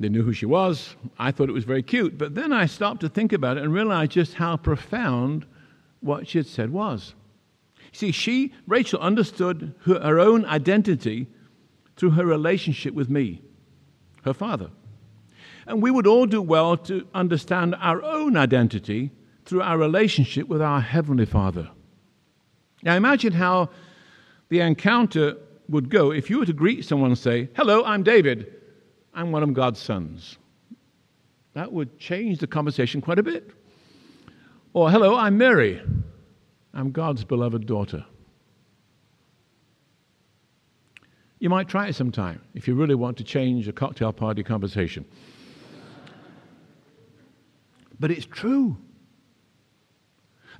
They 0.00 0.08
knew 0.08 0.22
who 0.22 0.32
she 0.32 0.46
was. 0.46 0.94
I 1.18 1.32
thought 1.32 1.48
it 1.48 1.52
was 1.52 1.64
very 1.64 1.82
cute. 1.82 2.16
But 2.16 2.34
then 2.34 2.52
I 2.52 2.66
stopped 2.66 3.00
to 3.00 3.08
think 3.08 3.32
about 3.32 3.56
it 3.56 3.64
and 3.64 3.72
realized 3.72 4.12
just 4.12 4.34
how 4.34 4.56
profound 4.56 5.44
what 6.00 6.28
she 6.28 6.38
had 6.38 6.46
said 6.46 6.70
was. 6.70 7.14
See, 7.92 8.12
she, 8.12 8.52
Rachel, 8.66 9.00
understood 9.00 9.74
her, 9.86 10.18
own 10.18 10.44
identity 10.44 11.26
through 11.96 12.10
her 12.10 12.24
relationship 12.24 12.94
with 12.94 13.10
me, 13.10 13.42
her 14.22 14.34
father. 14.34 14.70
And 15.66 15.82
we 15.82 15.90
would 15.90 16.06
all 16.06 16.26
do 16.26 16.40
well 16.40 16.76
to 16.76 17.06
understand 17.14 17.74
our 17.80 18.02
own 18.02 18.36
identity 18.36 19.10
through 19.44 19.62
our 19.62 19.78
relationship 19.78 20.48
with 20.48 20.62
our 20.62 20.80
Heavenly 20.80 21.26
Father. 21.26 21.70
Now 22.82 22.94
imagine 22.94 23.32
how 23.32 23.70
the 24.48 24.60
encounter 24.60 25.36
would 25.68 25.90
go 25.90 26.12
if 26.12 26.30
you 26.30 26.38
were 26.38 26.46
to 26.46 26.52
greet 26.52 26.84
someone 26.84 27.10
and 27.10 27.18
say, 27.18 27.48
Hello, 27.54 27.84
I'm 27.84 28.02
David. 28.02 28.54
I'm 29.14 29.32
one 29.32 29.42
of 29.42 29.52
God's 29.52 29.80
sons. 29.80 30.38
That 31.54 31.72
would 31.72 31.98
change 31.98 32.38
the 32.38 32.46
conversation 32.46 33.00
quite 33.00 33.18
a 33.18 33.22
bit. 33.22 33.50
Or, 34.72 34.90
Hello, 34.90 35.16
I'm 35.16 35.36
Mary. 35.36 35.82
I'm 36.72 36.92
God's 36.92 37.24
beloved 37.24 37.66
daughter. 37.66 38.04
You 41.40 41.50
might 41.50 41.68
try 41.68 41.88
it 41.88 41.94
sometime 41.94 42.40
if 42.54 42.66
you 42.66 42.74
really 42.74 42.94
want 42.94 43.16
to 43.18 43.24
change 43.24 43.68
a 43.68 43.72
cocktail 43.72 44.12
party 44.12 44.42
conversation. 44.42 45.04
But 48.00 48.10
it's 48.10 48.26
true. 48.26 48.76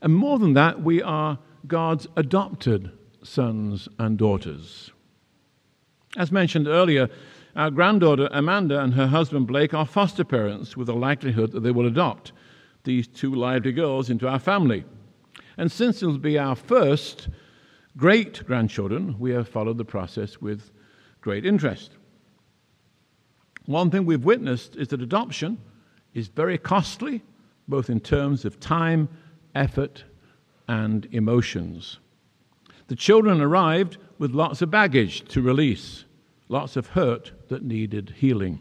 And 0.02 0.14
more 0.14 0.38
than 0.38 0.54
that, 0.54 0.82
we 0.82 1.02
are 1.02 1.38
God's 1.66 2.06
adopted 2.16 2.92
sons 3.22 3.88
and 3.98 4.16
daughters. 4.16 4.90
As 6.16 6.32
mentioned 6.32 6.66
earlier, 6.66 7.08
our 7.54 7.70
granddaughter 7.70 8.28
Amanda 8.30 8.80
and 8.80 8.94
her 8.94 9.06
husband 9.08 9.46
Blake 9.46 9.74
are 9.74 9.86
foster 9.86 10.24
parents 10.24 10.76
with 10.76 10.88
a 10.88 10.94
likelihood 10.94 11.52
that 11.52 11.60
they 11.60 11.70
will 11.70 11.86
adopt 11.86 12.32
these 12.84 13.06
two 13.06 13.34
lively 13.34 13.72
girls 13.72 14.08
into 14.08 14.28
our 14.28 14.38
family. 14.38 14.84
And 15.56 15.70
since 15.70 16.02
it 16.02 16.06
will 16.06 16.18
be 16.18 16.38
our 16.38 16.54
first 16.54 17.28
great 17.96 18.46
grandchildren, 18.46 19.18
we 19.18 19.32
have 19.32 19.48
followed 19.48 19.76
the 19.76 19.84
process 19.84 20.40
with 20.40 20.70
great 21.20 21.44
interest. 21.44 21.90
One 23.66 23.90
thing 23.90 24.06
we've 24.06 24.24
witnessed 24.24 24.76
is 24.76 24.88
that 24.88 25.02
adoption 25.02 25.58
is 26.14 26.28
very 26.28 26.56
costly, 26.56 27.22
both 27.66 27.90
in 27.90 28.00
terms 28.00 28.44
of 28.44 28.60
time, 28.60 29.08
effort, 29.54 30.04
and 30.68 31.06
emotions. 31.12 31.98
The 32.86 32.96
children 32.96 33.40
arrived 33.40 33.98
with 34.18 34.32
lots 34.32 34.62
of 34.62 34.70
baggage 34.70 35.22
to 35.28 35.42
release 35.42 36.04
lots 36.48 36.76
of 36.76 36.88
hurt 36.88 37.32
that 37.48 37.62
needed 37.62 38.14
healing. 38.16 38.60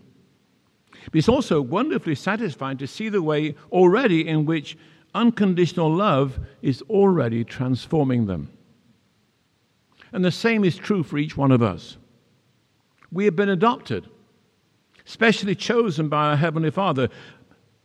But 1.06 1.16
it's 1.16 1.30
also 1.30 1.62
wonderfully 1.62 2.16
satisfying 2.16 2.78
to 2.78 2.88
see 2.88 3.10
the 3.10 3.22
way 3.22 3.56
already 3.72 4.28
in 4.28 4.46
which 4.46 4.78
unconditional 5.16 5.94
love 5.94 6.40
is 6.62 6.82
already 6.84 7.44
transforming 7.44 8.26
them. 8.26 8.52
And 10.12 10.24
the 10.24 10.32
same 10.32 10.64
is 10.64 10.76
true 10.76 11.04
for 11.04 11.18
each 11.18 11.38
one 11.38 11.52
of 11.52 11.62
us. 11.62 11.98
We 13.12 13.26
have 13.26 13.36
been 13.36 13.50
adopted, 13.50 14.08
specially 15.06 15.56
chosen 15.56 16.10
by 16.10 16.28
our 16.30 16.36
Heavenly 16.36 16.72
Father, 16.72 17.10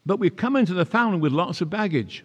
but 0.05 0.19
we've 0.19 0.37
come 0.37 0.57
into 0.57 0.75
the 0.75 0.85
family 0.85 1.19
with 1.19 1.33
lots 1.33 1.61
of 1.61 1.71
baggage. 1.71 2.25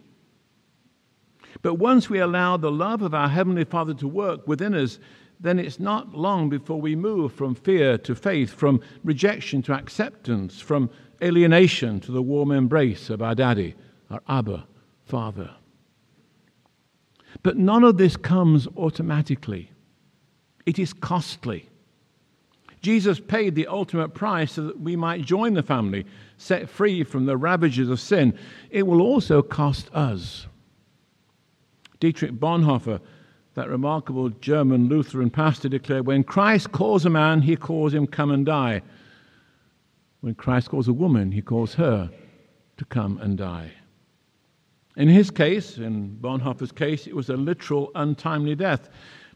But 1.61 1.75
once 1.75 2.09
we 2.09 2.19
allow 2.19 2.57
the 2.57 2.71
love 2.71 3.01
of 3.01 3.13
our 3.13 3.29
Heavenly 3.29 3.65
Father 3.65 3.93
to 3.95 4.07
work 4.07 4.47
within 4.47 4.73
us, 4.73 4.99
then 5.39 5.59
it's 5.59 5.79
not 5.79 6.15
long 6.15 6.49
before 6.49 6.81
we 6.81 6.95
move 6.95 7.31
from 7.33 7.53
fear 7.53 7.97
to 7.99 8.15
faith, 8.15 8.51
from 8.51 8.81
rejection 9.03 9.61
to 9.63 9.73
acceptance, 9.73 10.59
from 10.59 10.89
alienation 11.21 11.99
to 11.99 12.11
the 12.11 12.21
warm 12.21 12.51
embrace 12.51 13.09
of 13.09 13.21
our 13.21 13.35
daddy, 13.35 13.75
our 14.09 14.21
Abba 14.27 14.65
Father. 15.05 15.51
But 17.43 17.57
none 17.57 17.83
of 17.83 17.97
this 17.97 18.17
comes 18.17 18.67
automatically, 18.77 19.71
it 20.65 20.79
is 20.79 20.93
costly. 20.93 21.69
Jesus 22.81 23.19
paid 23.19 23.55
the 23.55 23.67
ultimate 23.67 24.09
price 24.09 24.53
so 24.53 24.63
that 24.63 24.79
we 24.79 24.95
might 24.95 25.23
join 25.23 25.53
the 25.53 25.63
family, 25.63 26.05
set 26.37 26.69
free 26.69 27.03
from 27.03 27.25
the 27.25 27.35
ravages 27.35 27.89
of 27.89 27.99
sin. 27.99 28.37
It 28.69 28.85
will 28.85 29.01
also 29.01 29.41
cost 29.41 29.89
us. 29.93 30.47
Dietrich 31.99 32.33
Bonhoeffer 32.33 33.01
that 33.57 33.69
remarkable 33.69 34.29
German 34.29 34.87
Lutheran 34.87 35.31
pastor 35.31 35.67
declared 35.67 36.05
when 36.05 36.23
Christ 36.23 36.71
calls 36.71 37.07
a 37.07 37.09
man, 37.09 37.41
he 37.41 37.55
calls 37.55 37.91
him 37.91 38.05
come 38.05 38.29
and 38.29 38.45
die. 38.45 38.83
When 40.21 40.35
Christ 40.35 40.69
calls 40.69 40.87
a 40.87 40.93
woman, 40.93 41.31
he 41.31 41.41
calls 41.41 41.73
her 41.73 42.11
to 42.77 42.85
come 42.85 43.17
and 43.17 43.35
die. 43.35 43.71
In 44.95 45.07
his 45.07 45.31
case, 45.31 45.79
in 45.79 46.19
Bonhoeffer's 46.21 46.71
case, 46.71 47.07
it 47.07 47.15
was 47.15 47.31
a 47.31 47.35
literal, 47.35 47.89
untimely 47.95 48.53
death. 48.53 48.89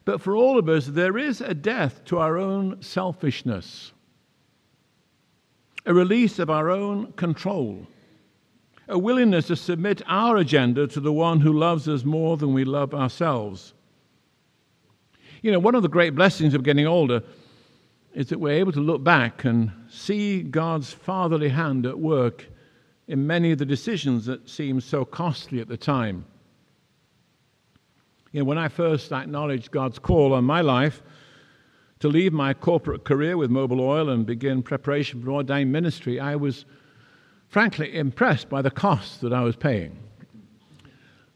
But 0.05 0.21
for 0.21 0.35
all 0.35 0.59
of 0.59 0.69
us, 0.69 0.85
there 0.85 1.17
is 1.17 1.41
a 1.41 1.55
death 1.55 2.05
to 2.05 2.19
our 2.19 2.37
own 2.37 2.79
selfishness, 2.79 3.91
a 5.87 5.95
release 5.95 6.37
of 6.37 6.51
our 6.51 6.69
own 6.69 7.11
control, 7.13 7.87
a 8.87 8.99
willingness 8.99 9.47
to 9.47 9.55
submit 9.55 10.03
our 10.05 10.37
agenda 10.37 10.85
to 10.85 10.99
the 10.99 11.11
one 11.11 11.39
who 11.39 11.57
loves 11.57 11.87
us 11.87 12.05
more 12.05 12.37
than 12.37 12.53
we 12.53 12.63
love 12.63 12.93
ourselves. 12.93 13.73
You 15.41 15.51
know, 15.51 15.59
one 15.59 15.73
of 15.73 15.81
the 15.81 15.89
great 15.89 16.13
blessings 16.13 16.53
of 16.53 16.63
getting 16.63 16.85
older 16.85 17.23
is 18.13 18.27
that 18.27 18.39
we're 18.39 18.51
able 18.51 18.71
to 18.73 18.79
look 18.79 19.03
back 19.03 19.43
and 19.43 19.71
see 19.89 20.43
God's 20.43 20.93
fatherly 20.93 21.49
hand 21.49 21.85
at 21.85 21.97
work 21.97 22.45
in 23.07 23.25
many 23.25 23.51
of 23.51 23.57
the 23.57 23.65
decisions 23.65 24.25
that 24.25 24.47
seemed 24.47 24.83
so 24.83 25.03
costly 25.03 25.59
at 25.59 25.67
the 25.67 25.77
time. 25.77 26.25
You 28.31 28.41
know, 28.41 28.45
when 28.45 28.59
I 28.59 28.67
first 28.67 29.11
acknowledged 29.11 29.71
God's 29.71 29.97
call 29.97 30.33
on 30.33 30.43
my 30.43 30.61
life 30.61 31.01
to 31.99 32.07
leave 32.07 32.33
my 32.33 32.53
corporate 32.53 33.03
career 33.03 33.35
with 33.35 33.49
Mobil 33.49 33.79
Oil 33.79 34.09
and 34.09 34.25
begin 34.25 34.61
preparation 34.61 35.23
for 35.23 35.31
ordained 35.31 35.71
ministry, 35.71 36.19
I 36.19 36.35
was 36.35 36.65
frankly 37.47 37.95
impressed 37.95 38.47
by 38.47 38.61
the 38.61 38.71
cost 38.71 39.21
that 39.21 39.33
I 39.33 39.41
was 39.41 39.55
paying. 39.55 39.97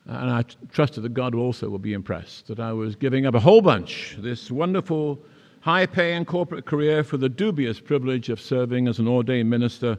And 0.08 0.30
I 0.30 0.44
trusted 0.72 1.04
that 1.04 1.14
God 1.14 1.34
also 1.34 1.70
will 1.70 1.80
be 1.80 1.94
impressed 1.94 2.48
that 2.48 2.60
I 2.60 2.74
was 2.74 2.96
giving 2.96 3.26
up 3.26 3.34
a 3.34 3.40
whole 3.40 3.62
bunch, 3.62 4.16
this 4.20 4.52
wonderful, 4.52 5.20
high 5.62 5.88
paying 5.88 6.26
corporate 6.26 6.66
career 6.66 7.04
for 7.04 7.18
the 7.18 7.30
dubious 7.30 7.80
privilege 7.80 8.30
of 8.30 8.40
serving 8.40 8.88
as 8.88 9.00
an 9.00 9.08
ordained 9.08 9.50
minister 9.50 9.98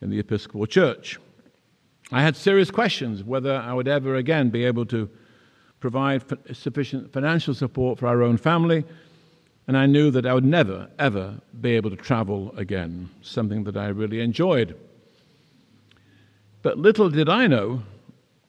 in 0.00 0.08
the 0.08 0.18
Episcopal 0.18 0.66
Church. 0.66 1.18
I 2.12 2.22
had 2.22 2.34
serious 2.34 2.70
questions 2.70 3.24
whether 3.24 3.56
I 3.56 3.74
would 3.74 3.88
ever 3.88 4.14
again 4.14 4.48
be 4.48 4.64
able 4.64 4.86
to 4.86 5.10
provide 5.80 6.22
sufficient 6.56 7.12
financial 7.12 7.52
support 7.52 7.98
for 7.98 8.06
our 8.06 8.22
own 8.22 8.38
family, 8.38 8.84
and 9.68 9.76
I 9.76 9.84
knew 9.84 10.10
that 10.12 10.24
I 10.24 10.32
would 10.32 10.44
never, 10.44 10.88
ever 10.98 11.34
be 11.60 11.72
able 11.72 11.90
to 11.90 11.96
travel 11.96 12.54
again, 12.56 13.10
something 13.20 13.64
that 13.64 13.76
I 13.76 13.88
really 13.88 14.20
enjoyed. 14.20 14.78
But 16.62 16.78
little 16.78 17.10
did 17.10 17.28
I 17.28 17.48
know 17.48 17.82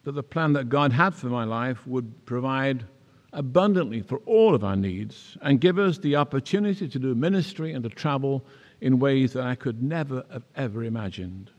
that 0.08 0.14
the 0.14 0.24
plan 0.24 0.54
that 0.54 0.70
God 0.70 0.94
had 0.94 1.14
for 1.14 1.28
my 1.28 1.44
life 1.44 1.86
would 1.86 2.26
provide 2.26 2.86
abundantly 3.34 4.02
for 4.02 4.20
all 4.20 4.56
of 4.56 4.64
our 4.64 4.78
needs 4.78 5.38
and 5.42 5.60
give 5.60 5.78
us 5.78 5.98
the 5.98 6.16
opportunity 6.16 6.88
to 6.88 6.98
do 6.98 7.14
ministry 7.14 7.74
and 7.74 7.84
to 7.84 7.90
travel 7.90 8.46
in 8.80 9.00
ways 9.00 9.34
that 9.34 9.44
I 9.44 9.56
could 9.56 9.84
never 9.84 10.24
have 10.32 10.46
ever 10.56 10.86
imagined. 10.86 11.52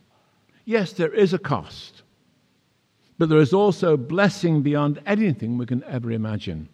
Yes, 0.65 0.95
there 0.95 1.13
is 1.13 1.35
a 1.35 1.39
cost, 1.39 2.05
but 3.19 3.29
there 3.29 3.39
is 3.39 3.53
also 3.53 3.99
blessing 3.99 4.63
beyond 4.63 5.03
anything 5.05 5.59
we 5.59 5.67
can 5.67 5.85
ever 5.85 6.11
imagine. 6.11 6.71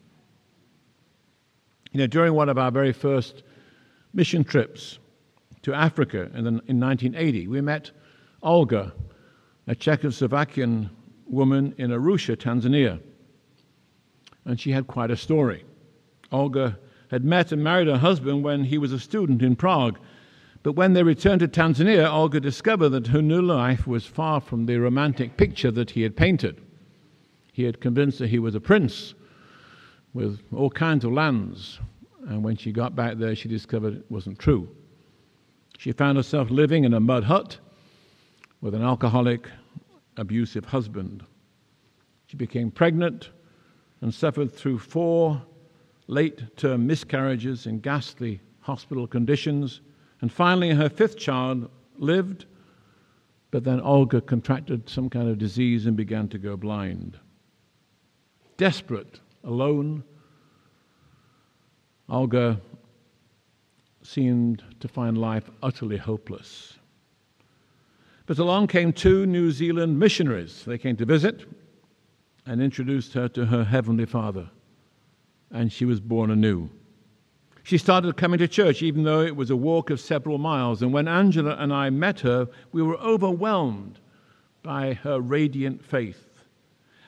You 1.91 1.99
know, 1.99 2.07
during 2.07 2.35
one 2.35 2.49
of 2.49 2.57
our 2.57 2.71
very 2.71 2.93
first 2.93 3.43
mission 4.13 4.45
trips 4.45 5.01
to 5.63 5.75
Africa 5.75 6.31
in, 6.37 6.45
the, 6.45 6.51
in 6.69 6.79
1980, 6.79 7.49
we 7.49 7.61
met 7.61 7.91
Olga 8.45 8.93
a 9.67 9.75
Czechoslovakian 9.75 10.89
woman 11.35 11.75
in 11.79 11.91
Arusha, 11.91 12.37
Tanzania. 12.37 13.01
And 14.45 14.61
she 14.61 14.71
had 14.73 14.87
quite 14.87 15.11
a 15.11 15.17
story. 15.17 15.65
Olga 16.33 16.79
had 17.11 17.25
met 17.25 17.53
and 17.53 17.63
married 17.63 17.87
her 17.87 17.99
husband 17.99 18.43
when 18.43 18.65
he 18.65 18.79
was 18.79 18.93
a 18.93 18.99
student 18.99 19.43
in 19.43 19.57
Prague. 19.57 19.99
But 20.63 20.73
when 20.73 20.95
they 20.95 21.03
returned 21.03 21.41
to 21.41 21.49
Tanzania, 21.49 22.11
Olga 22.11 22.41
discovered 22.41 22.89
that 22.91 23.09
her 23.09 23.23
new 23.23 23.43
life 23.43 23.87
was 23.87 24.07
far 24.07 24.41
from 24.41 24.67
the 24.67 24.79
romantic 24.79 25.37
picture 25.37 25.71
that 25.71 25.91
he 25.91 26.03
had 26.03 26.17
painted. 26.17 26.61
He 27.53 27.65
had 27.65 27.81
convinced 27.81 28.19
her 28.19 28.27
he 28.27 28.39
was 28.39 28.55
a 28.55 28.61
prince 28.61 29.15
with 30.15 30.41
all 30.53 30.71
kinds 30.71 31.05
of 31.05 31.13
lands. 31.13 31.79
And 32.29 32.43
when 32.43 32.57
she 32.57 32.73
got 32.73 32.97
back 32.97 33.19
there, 33.19 33.37
she 33.37 33.49
discovered 33.49 33.95
it 33.95 34.11
wasn't 34.11 34.39
true. 34.39 34.69
She 35.79 35.93
found 35.93 36.17
herself 36.17 36.51
living 36.51 36.85
in 36.85 36.95
a 36.95 37.01
mud 37.01 37.25
hut 37.25 37.59
with 38.61 38.75
an 38.75 38.83
alcoholic, 38.83 39.49
abusive 40.17 40.65
husband. 40.65 41.25
She 42.27 42.37
became 42.37 42.71
pregnant 42.71 43.31
and 44.01 44.13
suffered 44.13 44.53
through 44.53 44.79
four 44.79 45.43
late 46.07 46.57
term 46.57 46.87
miscarriages 46.87 47.67
in 47.67 47.81
ghastly 47.81 48.41
hospital 48.61 49.07
conditions. 49.07 49.81
And 50.21 50.33
finally, 50.33 50.71
her 50.71 50.89
fifth 50.89 51.19
child 51.19 51.71
lived, 51.99 52.47
but 53.51 53.65
then 53.65 53.81
Olga 53.81 54.21
contracted 54.21 54.89
some 54.89 55.09
kind 55.11 55.29
of 55.29 55.39
disease 55.39 55.87
and 55.87 55.97
began 55.97 56.29
to 56.29 56.39
go 56.39 56.57
blind. 56.57 57.19
Desperate, 58.57 59.21
alone, 59.43 60.05
Olga 62.09 62.61
seemed 64.03 64.63
to 64.81 64.89
find 64.89 65.17
life 65.17 65.51
utterly 65.63 65.97
hopeless. 65.97 66.79
But 68.27 68.39
along 68.39 68.69
came 68.69 68.93
two 68.93 69.27
New 69.27 69.51
Zealand 69.51 69.99
missionaries. 69.99 70.65
They 70.65 70.79
came 70.79 70.97
to 70.97 71.05
visit 71.05 71.45
and 72.47 72.63
introduced 72.63 73.13
her 73.15 73.29
to 73.29 73.47
her 73.47 73.65
Heavenly 73.65 74.07
Father, 74.07 74.49
and 75.51 75.73
she 75.73 75.85
was 75.85 76.01
born 76.01 76.31
anew. 76.31 76.71
She 77.63 77.79
started 77.79 78.17
coming 78.17 78.39
to 78.39 78.49
church, 78.49 78.83
even 78.83 79.05
though 79.05 79.23
it 79.23 79.37
was 79.37 79.51
a 79.51 79.57
walk 79.57 79.89
of 79.89 79.99
several 79.99 80.37
miles. 80.37 80.83
And 80.83 80.93
when 80.93 81.09
Angela 81.09 81.57
and 81.59 81.73
I 81.73 81.89
met 81.89 82.21
her, 82.21 82.47
we 82.73 82.83
were 82.83 82.99
overwhelmed 82.99 83.99
by 84.63 84.95
her 84.95 85.19
radiant 85.19 85.83
faith. 85.83 86.29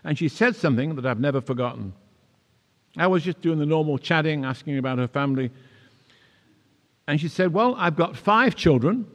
And 0.02 0.16
she 0.16 0.28
said 0.28 0.56
something 0.56 0.94
that 0.96 1.04
I've 1.04 1.20
never 1.20 1.42
forgotten. 1.42 1.92
I 2.96 3.06
was 3.06 3.22
just 3.22 3.42
doing 3.42 3.58
the 3.58 3.66
normal 3.66 3.98
chatting, 3.98 4.46
asking 4.46 4.78
about 4.78 4.98
her 4.98 5.08
family. 5.08 5.50
And 7.06 7.20
she 7.20 7.28
said, 7.28 7.52
Well, 7.52 7.74
I've 7.76 7.96
got 7.96 8.16
five 8.16 8.54
children. 8.54 9.06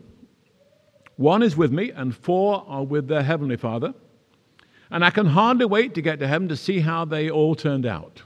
One 1.22 1.44
is 1.44 1.56
with 1.56 1.72
me, 1.72 1.92
and 1.92 2.16
four 2.16 2.66
are 2.68 2.84
with 2.84 3.08
their 3.08 3.22
Heavenly 3.22 3.56
Father. 3.56 3.94
And 4.90 5.06
I 5.06 5.12
can 5.12 5.28
hardly 5.28 5.66
wait 5.66 5.94
to 5.94 6.02
get 6.02 6.18
to 6.18 6.28
heaven 6.28 6.48
to 6.48 6.58
see 6.58 6.80
how 6.80 7.06
they 7.06 7.30
all 7.30 7.54
turned 7.54 7.86
out. 7.86 8.24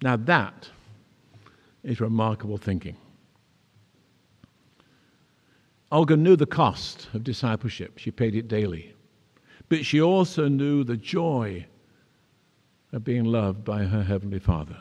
Now, 0.00 0.14
that 0.14 0.70
is 1.82 2.00
remarkable 2.00 2.56
thinking. 2.56 2.96
Olga 5.90 6.16
knew 6.16 6.36
the 6.36 6.46
cost 6.46 7.08
of 7.14 7.24
discipleship, 7.24 7.98
she 7.98 8.12
paid 8.12 8.36
it 8.36 8.46
daily. 8.46 8.94
But 9.68 9.84
she 9.84 10.00
also 10.00 10.46
knew 10.46 10.84
the 10.84 10.96
joy 10.96 11.66
of 12.92 13.02
being 13.02 13.24
loved 13.24 13.64
by 13.64 13.82
her 13.82 14.04
Heavenly 14.04 14.38
Father. 14.38 14.76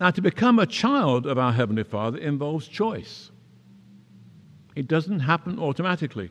Now, 0.00 0.10
to 0.10 0.20
become 0.20 0.58
a 0.58 0.66
child 0.66 1.24
of 1.24 1.38
our 1.38 1.52
Heavenly 1.52 1.84
Father 1.84 2.18
involves 2.18 2.66
choice. 2.66 3.30
It 4.78 4.86
doesn't 4.86 5.18
happen 5.18 5.58
automatically. 5.58 6.30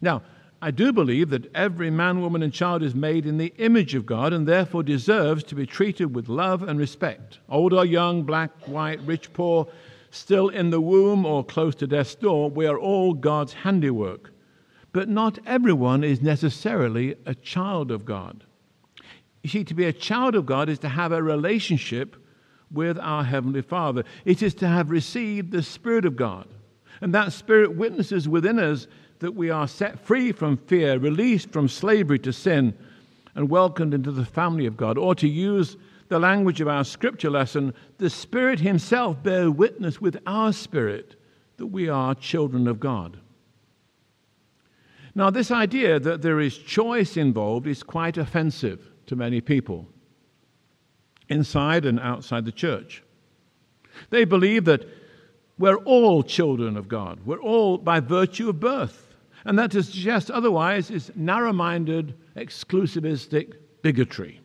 Now, 0.00 0.22
I 0.62 0.70
do 0.70 0.90
believe 0.90 1.28
that 1.28 1.54
every 1.54 1.90
man, 1.90 2.22
woman, 2.22 2.42
and 2.42 2.50
child 2.50 2.82
is 2.82 2.94
made 2.94 3.26
in 3.26 3.36
the 3.36 3.52
image 3.58 3.94
of 3.94 4.06
God 4.06 4.32
and 4.32 4.48
therefore 4.48 4.82
deserves 4.82 5.44
to 5.44 5.54
be 5.54 5.66
treated 5.66 6.14
with 6.14 6.30
love 6.30 6.62
and 6.62 6.78
respect. 6.78 7.40
Old 7.50 7.74
or 7.74 7.84
young, 7.84 8.22
black, 8.22 8.52
white, 8.66 9.02
rich, 9.02 9.34
poor, 9.34 9.68
still 10.10 10.48
in 10.48 10.70
the 10.70 10.80
womb 10.80 11.26
or 11.26 11.44
close 11.44 11.74
to 11.74 11.86
death's 11.86 12.14
door, 12.14 12.48
we 12.48 12.64
are 12.64 12.78
all 12.78 13.12
God's 13.12 13.52
handiwork. 13.52 14.32
But 14.92 15.10
not 15.10 15.38
everyone 15.44 16.04
is 16.04 16.22
necessarily 16.22 17.16
a 17.26 17.34
child 17.34 17.90
of 17.90 18.06
God. 18.06 18.44
You 19.42 19.50
see, 19.50 19.64
to 19.64 19.74
be 19.74 19.84
a 19.84 19.92
child 19.92 20.36
of 20.36 20.46
God 20.46 20.70
is 20.70 20.78
to 20.78 20.88
have 20.88 21.12
a 21.12 21.22
relationship 21.22 22.16
with 22.70 22.98
our 22.98 23.24
Heavenly 23.24 23.60
Father, 23.60 24.04
it 24.24 24.42
is 24.42 24.54
to 24.54 24.66
have 24.66 24.90
received 24.90 25.50
the 25.50 25.62
Spirit 25.62 26.06
of 26.06 26.16
God. 26.16 26.48
And 27.02 27.12
that 27.14 27.32
Spirit 27.32 27.74
witnesses 27.74 28.28
within 28.28 28.60
us 28.60 28.86
that 29.18 29.34
we 29.34 29.50
are 29.50 29.66
set 29.66 29.98
free 29.98 30.30
from 30.30 30.56
fear, 30.56 30.98
released 30.98 31.50
from 31.50 31.68
slavery 31.68 32.20
to 32.20 32.32
sin, 32.32 32.74
and 33.34 33.50
welcomed 33.50 33.92
into 33.92 34.12
the 34.12 34.24
family 34.24 34.66
of 34.66 34.76
God. 34.76 34.96
Or 34.96 35.14
to 35.16 35.28
use 35.28 35.76
the 36.08 36.20
language 36.20 36.60
of 36.60 36.68
our 36.68 36.84
scripture 36.84 37.30
lesson, 37.30 37.74
the 37.98 38.08
Spirit 38.08 38.60
Himself 38.60 39.20
bear 39.20 39.50
witness 39.50 40.00
with 40.00 40.16
our 40.26 40.52
spirit 40.52 41.16
that 41.56 41.66
we 41.66 41.88
are 41.88 42.14
children 42.14 42.68
of 42.68 42.78
God. 42.78 43.18
Now, 45.14 45.28
this 45.28 45.50
idea 45.50 45.98
that 45.98 46.22
there 46.22 46.40
is 46.40 46.56
choice 46.56 47.16
involved 47.16 47.66
is 47.66 47.82
quite 47.82 48.16
offensive 48.16 48.90
to 49.06 49.16
many 49.16 49.40
people, 49.40 49.88
inside 51.28 51.84
and 51.84 51.98
outside 51.98 52.44
the 52.44 52.52
church. 52.52 53.02
They 54.10 54.24
believe 54.24 54.66
that 54.66 54.86
we're 55.62 55.76
all 55.76 56.24
children 56.24 56.76
of 56.76 56.88
God, 56.88 57.20
we're 57.24 57.40
all 57.40 57.78
by 57.78 58.00
virtue 58.00 58.48
of 58.48 58.58
birth. 58.58 59.14
And 59.44 59.56
that 59.60 59.70
to 59.70 59.84
suggest 59.84 60.28
otherwise 60.28 60.90
is 60.90 61.12
narrow 61.14 61.52
minded, 61.52 62.14
exclusivistic 62.34 63.52
bigotry. 63.80 64.40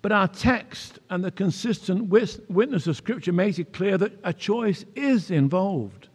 But 0.00 0.12
our 0.12 0.28
text 0.28 1.00
and 1.10 1.24
the 1.24 1.32
consistent 1.32 2.06
witness 2.06 2.86
of 2.86 2.96
Scripture 2.96 3.32
makes 3.32 3.58
it 3.58 3.72
clear 3.72 3.98
that 3.98 4.12
a 4.22 4.32
choice 4.32 4.84
is 4.94 5.32
involved. 5.32 6.06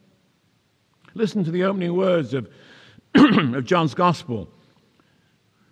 Listen 1.14 1.44
to 1.44 1.52
the 1.52 1.66
opening 1.66 1.94
words 1.94 2.34
of 2.34 2.50
of 3.16 3.66
John's 3.66 3.94
Gospel. 3.94 4.48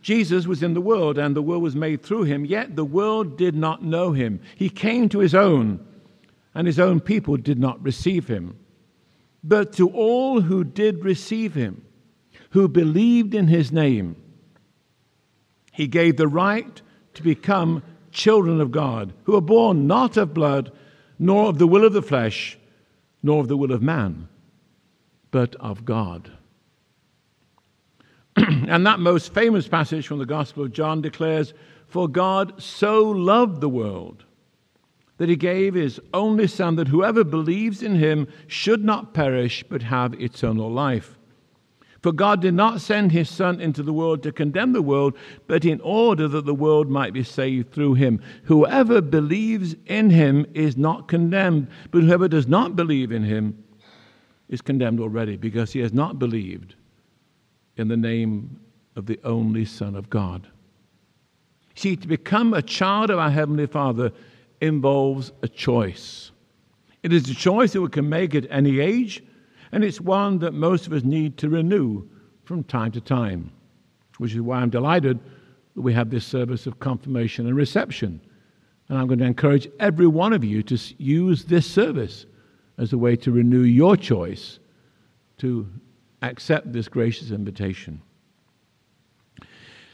Jesus 0.01 0.47
was 0.47 0.63
in 0.63 0.73
the 0.73 0.81
world, 0.81 1.17
and 1.17 1.34
the 1.34 1.41
world 1.41 1.63
was 1.63 1.77
made 1.77 2.03
through 2.03 2.23
him, 2.23 2.43
yet 2.43 2.75
the 2.75 2.84
world 2.84 3.38
did 3.38 3.55
not 3.55 3.86
know 3.86 4.12
him. 4.12 4.41
He 4.58 4.69
came 4.69 5.08
to 5.10 5.19
his 5.19 5.34
own, 5.34 5.79
and 6.55 6.65
his 6.65 6.79
own 6.79 7.01
people 7.01 7.35
did 7.35 7.59
not 7.59 7.83
receive 7.83 8.27
him. 8.27 8.57
But 9.43 9.73
to 9.73 9.89
all 9.89 10.41
who 10.41 10.63
did 10.63 11.03
receive 11.03 11.53
him, 11.53 11.85
who 12.51 12.67
believed 12.67 13.35
in 13.35 13.47
his 13.47 13.71
name, 13.71 14.15
he 15.71 15.87
gave 15.87 16.15
the 16.15 16.27
right 16.27 16.81
to 17.13 17.21
become 17.21 17.83
children 18.11 18.61
of 18.61 18.71
God, 18.71 19.13
who 19.25 19.35
are 19.35 19.41
born 19.41 19.85
not 19.85 20.15
of 20.15 20.33
blood, 20.33 20.71
nor 21.19 21.49
of 21.49 21.57
the 21.57 21.67
will 21.67 21.85
of 21.85 21.93
the 21.93 22.01
flesh, 22.01 22.57
nor 23.21 23.41
of 23.41 23.49
the 23.49 23.57
will 23.57 23.73
of 23.73 23.81
man, 23.81 24.29
but 25.31 25.55
of 25.55 25.83
God. 25.83 26.31
and 28.37 28.85
that 28.87 28.99
most 28.99 29.33
famous 29.33 29.67
passage 29.67 30.07
from 30.07 30.19
the 30.19 30.25
Gospel 30.25 30.63
of 30.63 30.71
John 30.71 31.01
declares, 31.01 31.53
For 31.87 32.07
God 32.07 32.61
so 32.61 33.03
loved 33.03 33.59
the 33.59 33.69
world 33.69 34.24
that 35.17 35.30
he 35.30 35.36
gave 35.36 35.73
his 35.73 35.99
only 36.13 36.47
Son, 36.47 36.75
that 36.75 36.89
whoever 36.89 37.23
believes 37.23 37.82
in 37.82 37.95
him 37.95 38.28
should 38.47 38.84
not 38.84 39.13
perish, 39.13 39.63
but 39.67 39.82
have 39.82 40.19
eternal 40.21 40.71
life. 40.71 41.17
For 42.01 42.12
God 42.12 42.41
did 42.41 42.54
not 42.54 42.82
send 42.82 43.12
his 43.12 43.30
Son 43.30 43.60
into 43.60 43.82
the 43.82 43.93
world 43.93 44.21
to 44.23 44.32
condemn 44.32 44.73
the 44.73 44.82
world, 44.82 45.17
but 45.47 45.65
in 45.65 45.82
order 45.82 46.28
that 46.28 46.45
the 46.45 46.54
world 46.54 46.88
might 46.88 47.13
be 47.13 47.23
saved 47.23 47.71
through 47.71 47.95
him. 47.95 48.21
Whoever 48.43 49.01
believes 49.01 49.75
in 49.88 50.12
him 50.12 50.45
is 50.54 50.78
not 50.78 51.08
condemned, 51.08 51.67
but 51.89 52.04
whoever 52.04 52.28
does 52.28 52.47
not 52.47 52.75
believe 52.75 53.12
in 53.12 53.23
him 53.23 53.63
is 54.49 54.62
condemned 54.62 54.99
already, 54.99 55.36
because 55.36 55.73
he 55.73 55.80
has 55.80 55.93
not 55.93 56.19
believed 56.19 56.75
in 57.78 57.88
the 57.88 57.97
name 57.97 58.60
of 58.95 59.08
the 59.08 59.19
only 59.23 59.65
Son 59.65 59.95
of 59.95 60.10
God. 60.10 60.47
See, 61.73 61.95
to 61.95 62.08
become 62.08 62.54
a 62.54 62.62
child 62.62 63.10
of 63.10 63.17
our 63.17 63.32
Heavenly 63.32 63.65
Father 63.65 64.12
involves 64.65 65.32
a 65.41 65.47
choice. 65.47 66.32
It 67.04 67.13
is 67.13 67.30
a 67.30 67.36
choice 67.36 67.73
that 67.73 67.82
we 67.82 67.89
can 67.89 68.10
make 68.10 68.34
at 68.36 68.47
any 68.49 68.80
age, 68.80 69.23
and 69.71 69.84
it's 69.84 70.01
one 70.01 70.39
that 70.39 70.54
most 70.54 70.88
of 70.88 70.93
us 70.93 71.04
need 71.04 71.38
to 71.38 71.49
renew 71.49 72.08
from 72.43 72.63
time 72.63 72.91
to 72.93 73.01
time, 73.01 73.51
which 74.17 74.34
is 74.34 74.41
why 74.41 74.58
I'm 74.58 74.69
delighted 74.69 75.19
that 75.75 75.82
we 75.82 75.93
have 75.93 76.10
this 76.10 76.25
service 76.25 76.65
of 76.67 76.80
confirmation 76.80 77.47
and 77.47 77.56
reception. 77.56 78.21
And 78.88 78.97
I'm 78.97 79.08
going 79.08 79.19
to 79.19 79.25
encourage 79.25 79.67
every 79.80 80.08
one 80.08 80.34
of 80.34 80.43
you 80.43 80.63
to 80.63 80.80
use 80.97 81.45
this 81.45 81.65
service 81.65 82.25
as 82.78 82.93
a 82.93 82.97
way 82.97 83.15
to 83.17 83.32
renew 83.32 83.63
your 83.63 83.97
choice 83.97 84.60
to 85.38 85.67
accept 86.21 86.71
this 86.71 86.88
gracious 86.88 87.32
invitation. 87.32 88.01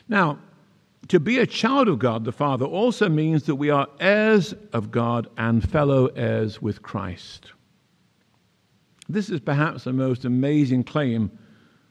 Now, 0.07 0.39
to 1.11 1.19
be 1.19 1.39
a 1.39 1.45
child 1.45 1.89
of 1.89 1.99
God 1.99 2.23
the 2.23 2.31
Father 2.31 2.63
also 2.63 3.09
means 3.09 3.43
that 3.43 3.55
we 3.55 3.69
are 3.69 3.85
heirs 3.99 4.53
of 4.71 4.91
God 4.91 5.27
and 5.37 5.69
fellow 5.69 6.05
heirs 6.15 6.61
with 6.61 6.81
Christ. 6.81 7.51
This 9.09 9.29
is 9.29 9.41
perhaps 9.41 9.83
the 9.83 9.91
most 9.91 10.23
amazing 10.23 10.85
claim 10.85 11.29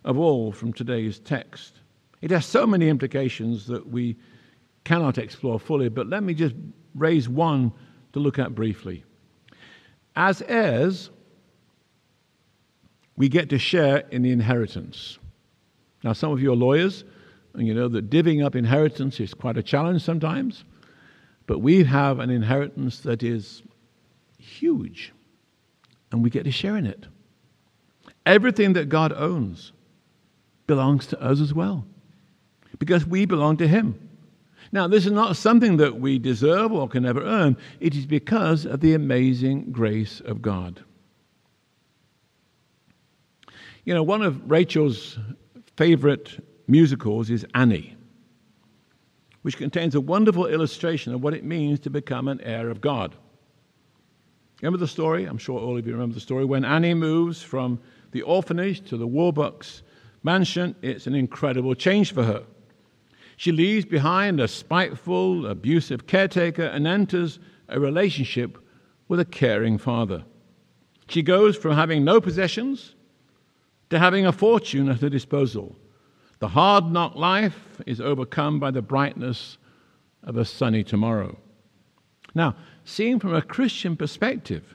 of 0.07 0.17
all 0.17 0.53
from 0.53 0.73
today's 0.73 1.19
text. 1.19 1.81
It 2.23 2.31
has 2.31 2.47
so 2.47 2.67
many 2.67 2.89
implications 2.89 3.67
that 3.67 3.87
we 3.87 4.17
cannot 4.85 5.19
explore 5.19 5.61
fully, 5.61 5.91
but 5.91 6.07
let 6.07 6.23
me 6.23 6.33
just 6.33 6.55
raise 6.95 7.29
one 7.29 7.73
to 8.15 8.21
look 8.21 8.39
at 8.39 8.55
briefly. 8.55 9.05
As 10.17 10.41
heirs, 10.49 11.11
we 13.17 13.29
get 13.29 13.51
to 13.51 13.59
share 13.59 13.99
in 14.11 14.23
the 14.23 14.33
inheritance. 14.33 15.19
Now, 16.03 16.15
some 16.15 16.33
of 16.33 16.41
you 16.41 16.53
are 16.53 16.57
lawyers, 16.57 17.05
you 17.57 17.75
know 17.75 17.89
that 17.89 18.11
divvying 18.11 18.45
up 18.45 18.55
inheritance 18.55 19.21
is 19.21 19.35
quite 19.35 19.57
a 19.57 19.63
challenge 19.63 20.03
sometimes, 20.03 20.65
but 21.47 21.59
we 21.59 21.85
have 21.85 22.19
an 22.19 22.31
inheritance 22.31 23.01
that 23.01 23.23
is 23.23 23.63
huge, 24.39 25.13
and 26.13 26.23
we 26.23 26.31
get 26.31 26.45
to 26.45 26.53
share 26.53 26.77
in 26.77 26.87
it. 26.87 27.07
Everything 28.25 28.75
that 28.75 28.89
God 28.89 29.13
owns 29.13 29.73
belongs 30.67 31.07
to 31.09 31.21
us 31.21 31.41
as 31.41 31.53
well, 31.53 31.85
because 32.79 33.05
we 33.05 33.27
belong 33.27 33.57
to 33.57 33.67
Him. 33.67 34.09
Now, 34.73 34.87
this 34.87 35.05
is 35.05 35.13
not 35.13 35.37
something 35.37 35.79
that 35.79 35.99
we 35.99 36.19
deserve 36.19 36.71
or 36.71 36.89
can 36.89 37.05
ever 37.05 37.23
earn. 37.23 37.57
It 37.81 37.97
is 37.97 38.07
because 38.07 38.67
of 38.67 38.81
the 38.81 38.95
amazing 38.95 39.73
grace 39.73 40.21
of 40.21 40.41
God. 40.41 40.85
You 43.85 43.95
know, 43.95 44.05
one 44.05 44.23
of 44.23 44.49
Rachel's 44.49 45.19
favorite 45.77 46.45
musicals 46.71 47.31
is 47.31 47.45
Annie, 47.55 47.97
which 49.43 49.57
contains 49.57 49.95
a 49.95 50.01
wonderful 50.01 50.47
illustration 50.47 51.13
of 51.13 51.23
what 51.23 51.35
it 51.35 51.45
means 51.45 51.81
to 51.81 51.91
become 51.91 52.29
an 52.29 52.41
heir 52.43 52.71
of 52.71 52.81
God. 52.81 53.17
Remember 54.63 54.79
the 54.79 54.89
story? 54.89 55.25
I'm 55.25 55.39
sure 55.39 55.59
all 55.59 55.77
of 55.77 55.87
you 55.87 55.93
remember 55.93 56.15
the 56.15 56.21
story. 56.21 56.45
When 56.45 56.65
Annie 56.65 56.95
moves 56.95 57.43
from 57.43 57.81
the 58.13 58.23
orphanage 58.23 58.89
to 58.91 58.97
the 58.97 59.09
Warbucks 59.09 59.83
mansion, 60.23 60.75
it's 60.83 61.07
an 61.07 61.15
incredible 61.15 61.75
change 61.75 62.13
for 62.13 62.23
her. 62.23 62.45
She 63.37 63.53
leaves 63.53 63.87
behind 63.87 64.39
a 64.39 64.47
spiteful, 64.47 65.47
abusive 65.47 66.07
caretaker 66.07 66.65
and 66.65 66.87
enters 66.87 67.39
a 67.69 67.81
relationship 67.81 68.59
with 69.09 69.19
a 69.19 69.25
caring 69.25 69.79
father. 69.79 70.25
She 71.09 71.23
goes 71.23 71.57
from 71.57 71.75
having 71.75 72.05
no 72.05 72.21
possessions 72.21 72.95
to 73.89 73.99
having 73.99 74.27
a 74.27 74.33
fortune 74.33 74.91
at 74.91 75.01
her 75.01 75.09
disposal. 75.09 75.75
The 76.41 76.49
hard 76.49 76.91
knock 76.91 77.17
life 77.17 77.83
is 77.87 78.01
overcome 78.01 78.59
by 78.59 78.71
the 78.71 78.81
brightness 78.81 79.59
of 80.23 80.39
a 80.39 80.45
sunny 80.47 80.83
tomorrow. 80.83 81.39
Now, 82.35 82.57
seeing 82.83 83.21
from 83.21 83.35
a 83.35 83.43
Christian 83.43 83.95
perspective, 83.95 84.75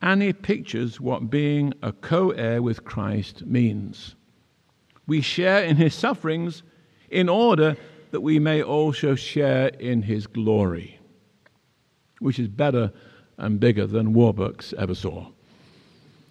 Annie 0.00 0.32
pictures 0.32 1.00
what 1.00 1.30
being 1.30 1.74
a 1.82 1.92
co 1.92 2.30
heir 2.30 2.62
with 2.62 2.84
Christ 2.84 3.44
means. 3.44 4.14
We 5.06 5.20
share 5.20 5.64
in 5.64 5.76
his 5.76 5.94
sufferings 5.94 6.62
in 7.10 7.28
order 7.28 7.76
that 8.12 8.20
we 8.20 8.38
may 8.38 8.62
also 8.62 9.16
share 9.16 9.68
in 9.68 10.02
his 10.02 10.28
glory, 10.28 11.00
which 12.20 12.38
is 12.38 12.46
better 12.46 12.92
and 13.36 13.58
bigger 13.58 13.88
than 13.88 14.14
Warbucks 14.14 14.72
ever 14.74 14.94
saw. 14.94 15.26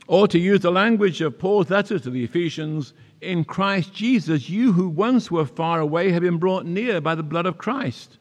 Or 0.07 0.27
to 0.29 0.39
use 0.39 0.61
the 0.61 0.71
language 0.71 1.19
of 1.19 1.37
Paul's 1.37 1.69
letter 1.69 1.99
to 1.99 2.09
the 2.09 2.23
Ephesians, 2.23 2.93
in 3.23 3.43
Christ 3.43 3.93
Jesus, 3.93 4.49
you 4.49 4.73
who 4.73 4.89
once 4.89 5.31
were 5.31 5.45
far 5.45 5.79
away 5.79 6.11
have 6.11 6.21
been 6.21 6.37
brought 6.37 6.65
near 6.65 7.01
by 7.01 7.15
the 7.15 7.23
blood 7.23 7.45
of 7.45 7.57
Christ. 7.57 8.17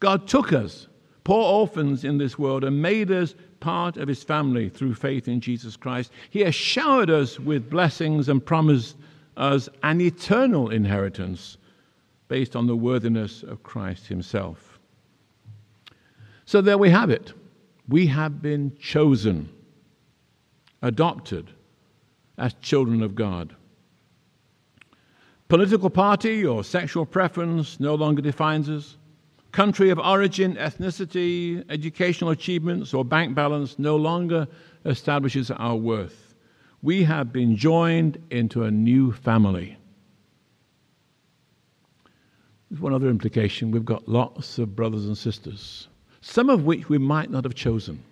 God 0.00 0.26
took 0.26 0.52
us, 0.52 0.88
poor 1.24 1.44
orphans 1.44 2.04
in 2.04 2.18
this 2.18 2.38
world, 2.38 2.64
and 2.64 2.82
made 2.82 3.10
us 3.10 3.34
part 3.60 3.96
of 3.96 4.08
his 4.08 4.24
family 4.24 4.68
through 4.68 4.94
faith 4.94 5.28
in 5.28 5.40
Jesus 5.40 5.76
Christ. 5.76 6.10
He 6.30 6.40
has 6.40 6.54
showered 6.54 7.10
us 7.10 7.38
with 7.38 7.70
blessings 7.70 8.28
and 8.28 8.44
promised 8.44 8.96
us 9.36 9.68
an 9.82 10.00
eternal 10.00 10.70
inheritance 10.70 11.56
based 12.28 12.56
on 12.56 12.66
the 12.66 12.76
worthiness 12.76 13.42
of 13.42 13.62
Christ 13.62 14.06
himself. 14.06 14.78
So 16.44 16.60
there 16.60 16.78
we 16.78 16.90
have 16.90 17.10
it. 17.10 17.32
We 17.88 18.06
have 18.08 18.42
been 18.42 18.76
chosen, 18.78 19.48
adopted 20.82 21.50
as 22.38 22.54
children 22.54 23.02
of 23.02 23.14
God. 23.14 23.54
Political 25.52 25.90
party 25.90 26.46
or 26.46 26.64
sexual 26.64 27.04
preference 27.04 27.78
no 27.78 27.94
longer 27.94 28.22
defines 28.22 28.70
us. 28.70 28.96
Country 29.50 29.90
of 29.90 29.98
origin, 29.98 30.56
ethnicity, 30.56 31.62
educational 31.68 32.30
achievements, 32.30 32.94
or 32.94 33.04
bank 33.04 33.34
balance 33.34 33.78
no 33.78 33.96
longer 33.96 34.48
establishes 34.86 35.50
our 35.50 35.76
worth. 35.76 36.34
We 36.80 37.02
have 37.02 37.34
been 37.34 37.54
joined 37.54 38.16
into 38.30 38.62
a 38.62 38.70
new 38.70 39.12
family. 39.12 39.76
There's 42.70 42.80
one 42.80 42.94
other 42.94 43.10
implication 43.10 43.72
we've 43.72 43.84
got 43.84 44.08
lots 44.08 44.56
of 44.56 44.74
brothers 44.74 45.04
and 45.04 45.18
sisters, 45.18 45.86
some 46.22 46.48
of 46.48 46.64
which 46.64 46.88
we 46.88 46.96
might 46.96 47.30
not 47.30 47.44
have 47.44 47.54
chosen. 47.54 48.02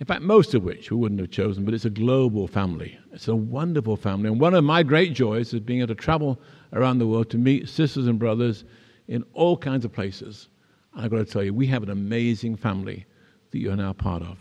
In 0.00 0.06
fact, 0.06 0.22
most 0.22 0.54
of 0.54 0.62
which 0.62 0.90
we 0.90 0.96
wouldn't 0.96 1.20
have 1.20 1.30
chosen, 1.30 1.64
but 1.64 1.74
it's 1.74 1.84
a 1.84 1.90
global 1.90 2.46
family. 2.46 2.96
It's 3.12 3.26
a 3.26 3.34
wonderful 3.34 3.96
family. 3.96 4.28
And 4.28 4.40
one 4.40 4.54
of 4.54 4.62
my 4.62 4.84
great 4.84 5.12
joys 5.12 5.52
is 5.52 5.60
being 5.60 5.80
able 5.80 5.88
to 5.88 5.94
travel 5.96 6.38
around 6.72 6.98
the 6.98 7.06
world 7.06 7.30
to 7.30 7.38
meet 7.38 7.68
sisters 7.68 8.06
and 8.06 8.18
brothers 8.18 8.64
in 9.08 9.24
all 9.32 9.56
kinds 9.56 9.84
of 9.84 9.92
places. 9.92 10.48
And 10.94 11.04
I've 11.04 11.10
got 11.10 11.18
to 11.18 11.24
tell 11.24 11.42
you, 11.42 11.52
we 11.52 11.66
have 11.66 11.82
an 11.82 11.90
amazing 11.90 12.56
family 12.56 13.06
that 13.50 13.58
you're 13.58 13.74
now 13.74 13.92
part 13.92 14.22
of. 14.22 14.38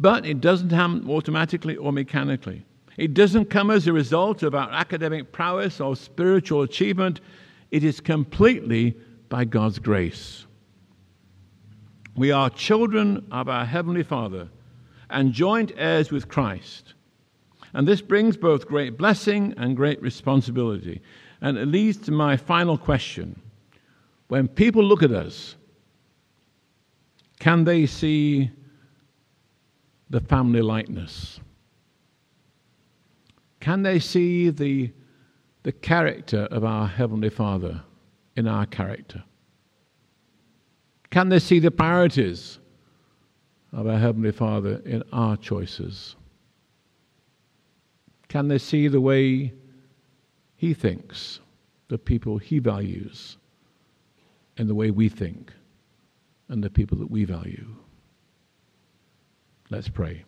But 0.00 0.26
it 0.26 0.40
doesn't 0.40 0.70
happen 0.70 1.08
automatically 1.08 1.76
or 1.76 1.92
mechanically. 1.92 2.64
It 2.96 3.14
doesn't 3.14 3.50
come 3.50 3.70
as 3.70 3.86
a 3.86 3.92
result 3.92 4.42
of 4.42 4.54
our 4.54 4.70
academic 4.72 5.30
prowess 5.30 5.80
or 5.80 5.94
spiritual 5.94 6.62
achievement. 6.62 7.20
It 7.70 7.84
is 7.84 8.00
completely 8.00 8.96
by 9.28 9.44
God's 9.44 9.78
grace. 9.78 10.46
We 12.16 12.30
are 12.30 12.48
children 12.48 13.26
of 13.30 13.48
our 13.50 13.66
Heavenly 13.66 14.02
Father 14.02 14.48
and 15.10 15.34
joint 15.34 15.72
heirs 15.76 16.10
with 16.10 16.28
Christ. 16.28 16.94
And 17.74 17.86
this 17.86 18.00
brings 18.00 18.38
both 18.38 18.66
great 18.66 18.96
blessing 18.96 19.52
and 19.58 19.76
great 19.76 20.00
responsibility. 20.00 21.02
And 21.42 21.58
it 21.58 21.66
leads 21.66 21.98
to 21.98 22.12
my 22.12 22.38
final 22.38 22.78
question. 22.78 23.38
When 24.28 24.48
people 24.48 24.82
look 24.82 25.02
at 25.02 25.12
us, 25.12 25.56
can 27.38 27.64
they 27.64 27.84
see 27.84 28.50
the 30.08 30.20
family 30.20 30.62
likeness? 30.62 31.38
Can 33.60 33.82
they 33.82 33.98
see 33.98 34.48
the, 34.48 34.90
the 35.64 35.72
character 35.72 36.48
of 36.50 36.64
our 36.64 36.86
Heavenly 36.86 37.30
Father 37.30 37.82
in 38.36 38.48
our 38.48 38.64
character? 38.64 39.22
Can 41.16 41.30
they 41.30 41.38
see 41.38 41.60
the 41.60 41.70
priorities 41.70 42.58
of 43.72 43.86
our 43.86 43.96
Heavenly 43.96 44.32
Father 44.32 44.82
in 44.84 45.02
our 45.14 45.34
choices? 45.38 46.14
Can 48.28 48.48
they 48.48 48.58
see 48.58 48.86
the 48.86 49.00
way 49.00 49.54
He 50.56 50.74
thinks, 50.74 51.40
the 51.88 51.96
people 51.96 52.36
He 52.36 52.58
values, 52.58 53.38
and 54.58 54.68
the 54.68 54.74
way 54.74 54.90
we 54.90 55.08
think, 55.08 55.54
and 56.48 56.62
the 56.62 56.68
people 56.68 56.98
that 56.98 57.10
we 57.10 57.24
value? 57.24 57.74
Let's 59.70 59.88
pray. 59.88 60.22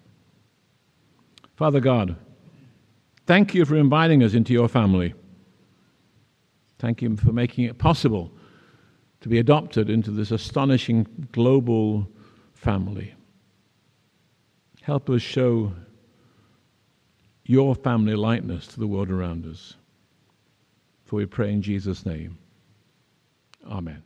Father 1.54 1.80
God, 1.80 2.16
thank 3.26 3.54
you 3.54 3.66
for 3.66 3.76
inviting 3.76 4.22
us 4.22 4.32
into 4.32 4.54
your 4.54 4.68
family. 4.68 5.12
Thank 6.78 7.02
you 7.02 7.14
for 7.14 7.32
making 7.34 7.64
it 7.64 7.76
possible 7.76 8.32
to 9.20 9.28
be 9.28 9.38
adopted 9.38 9.90
into 9.90 10.10
this 10.10 10.30
astonishing 10.30 11.06
global 11.32 12.08
family. 12.54 13.14
Help 14.82 15.10
us 15.10 15.22
show 15.22 15.72
your 17.44 17.74
family 17.74 18.14
likeness 18.14 18.66
to 18.68 18.80
the 18.80 18.86
world 18.86 19.10
around 19.10 19.46
us. 19.46 19.74
For 21.04 21.16
we 21.16 21.26
pray 21.26 21.52
in 21.52 21.62
Jesus' 21.62 22.04
name. 22.04 22.38
Amen. 23.66 24.02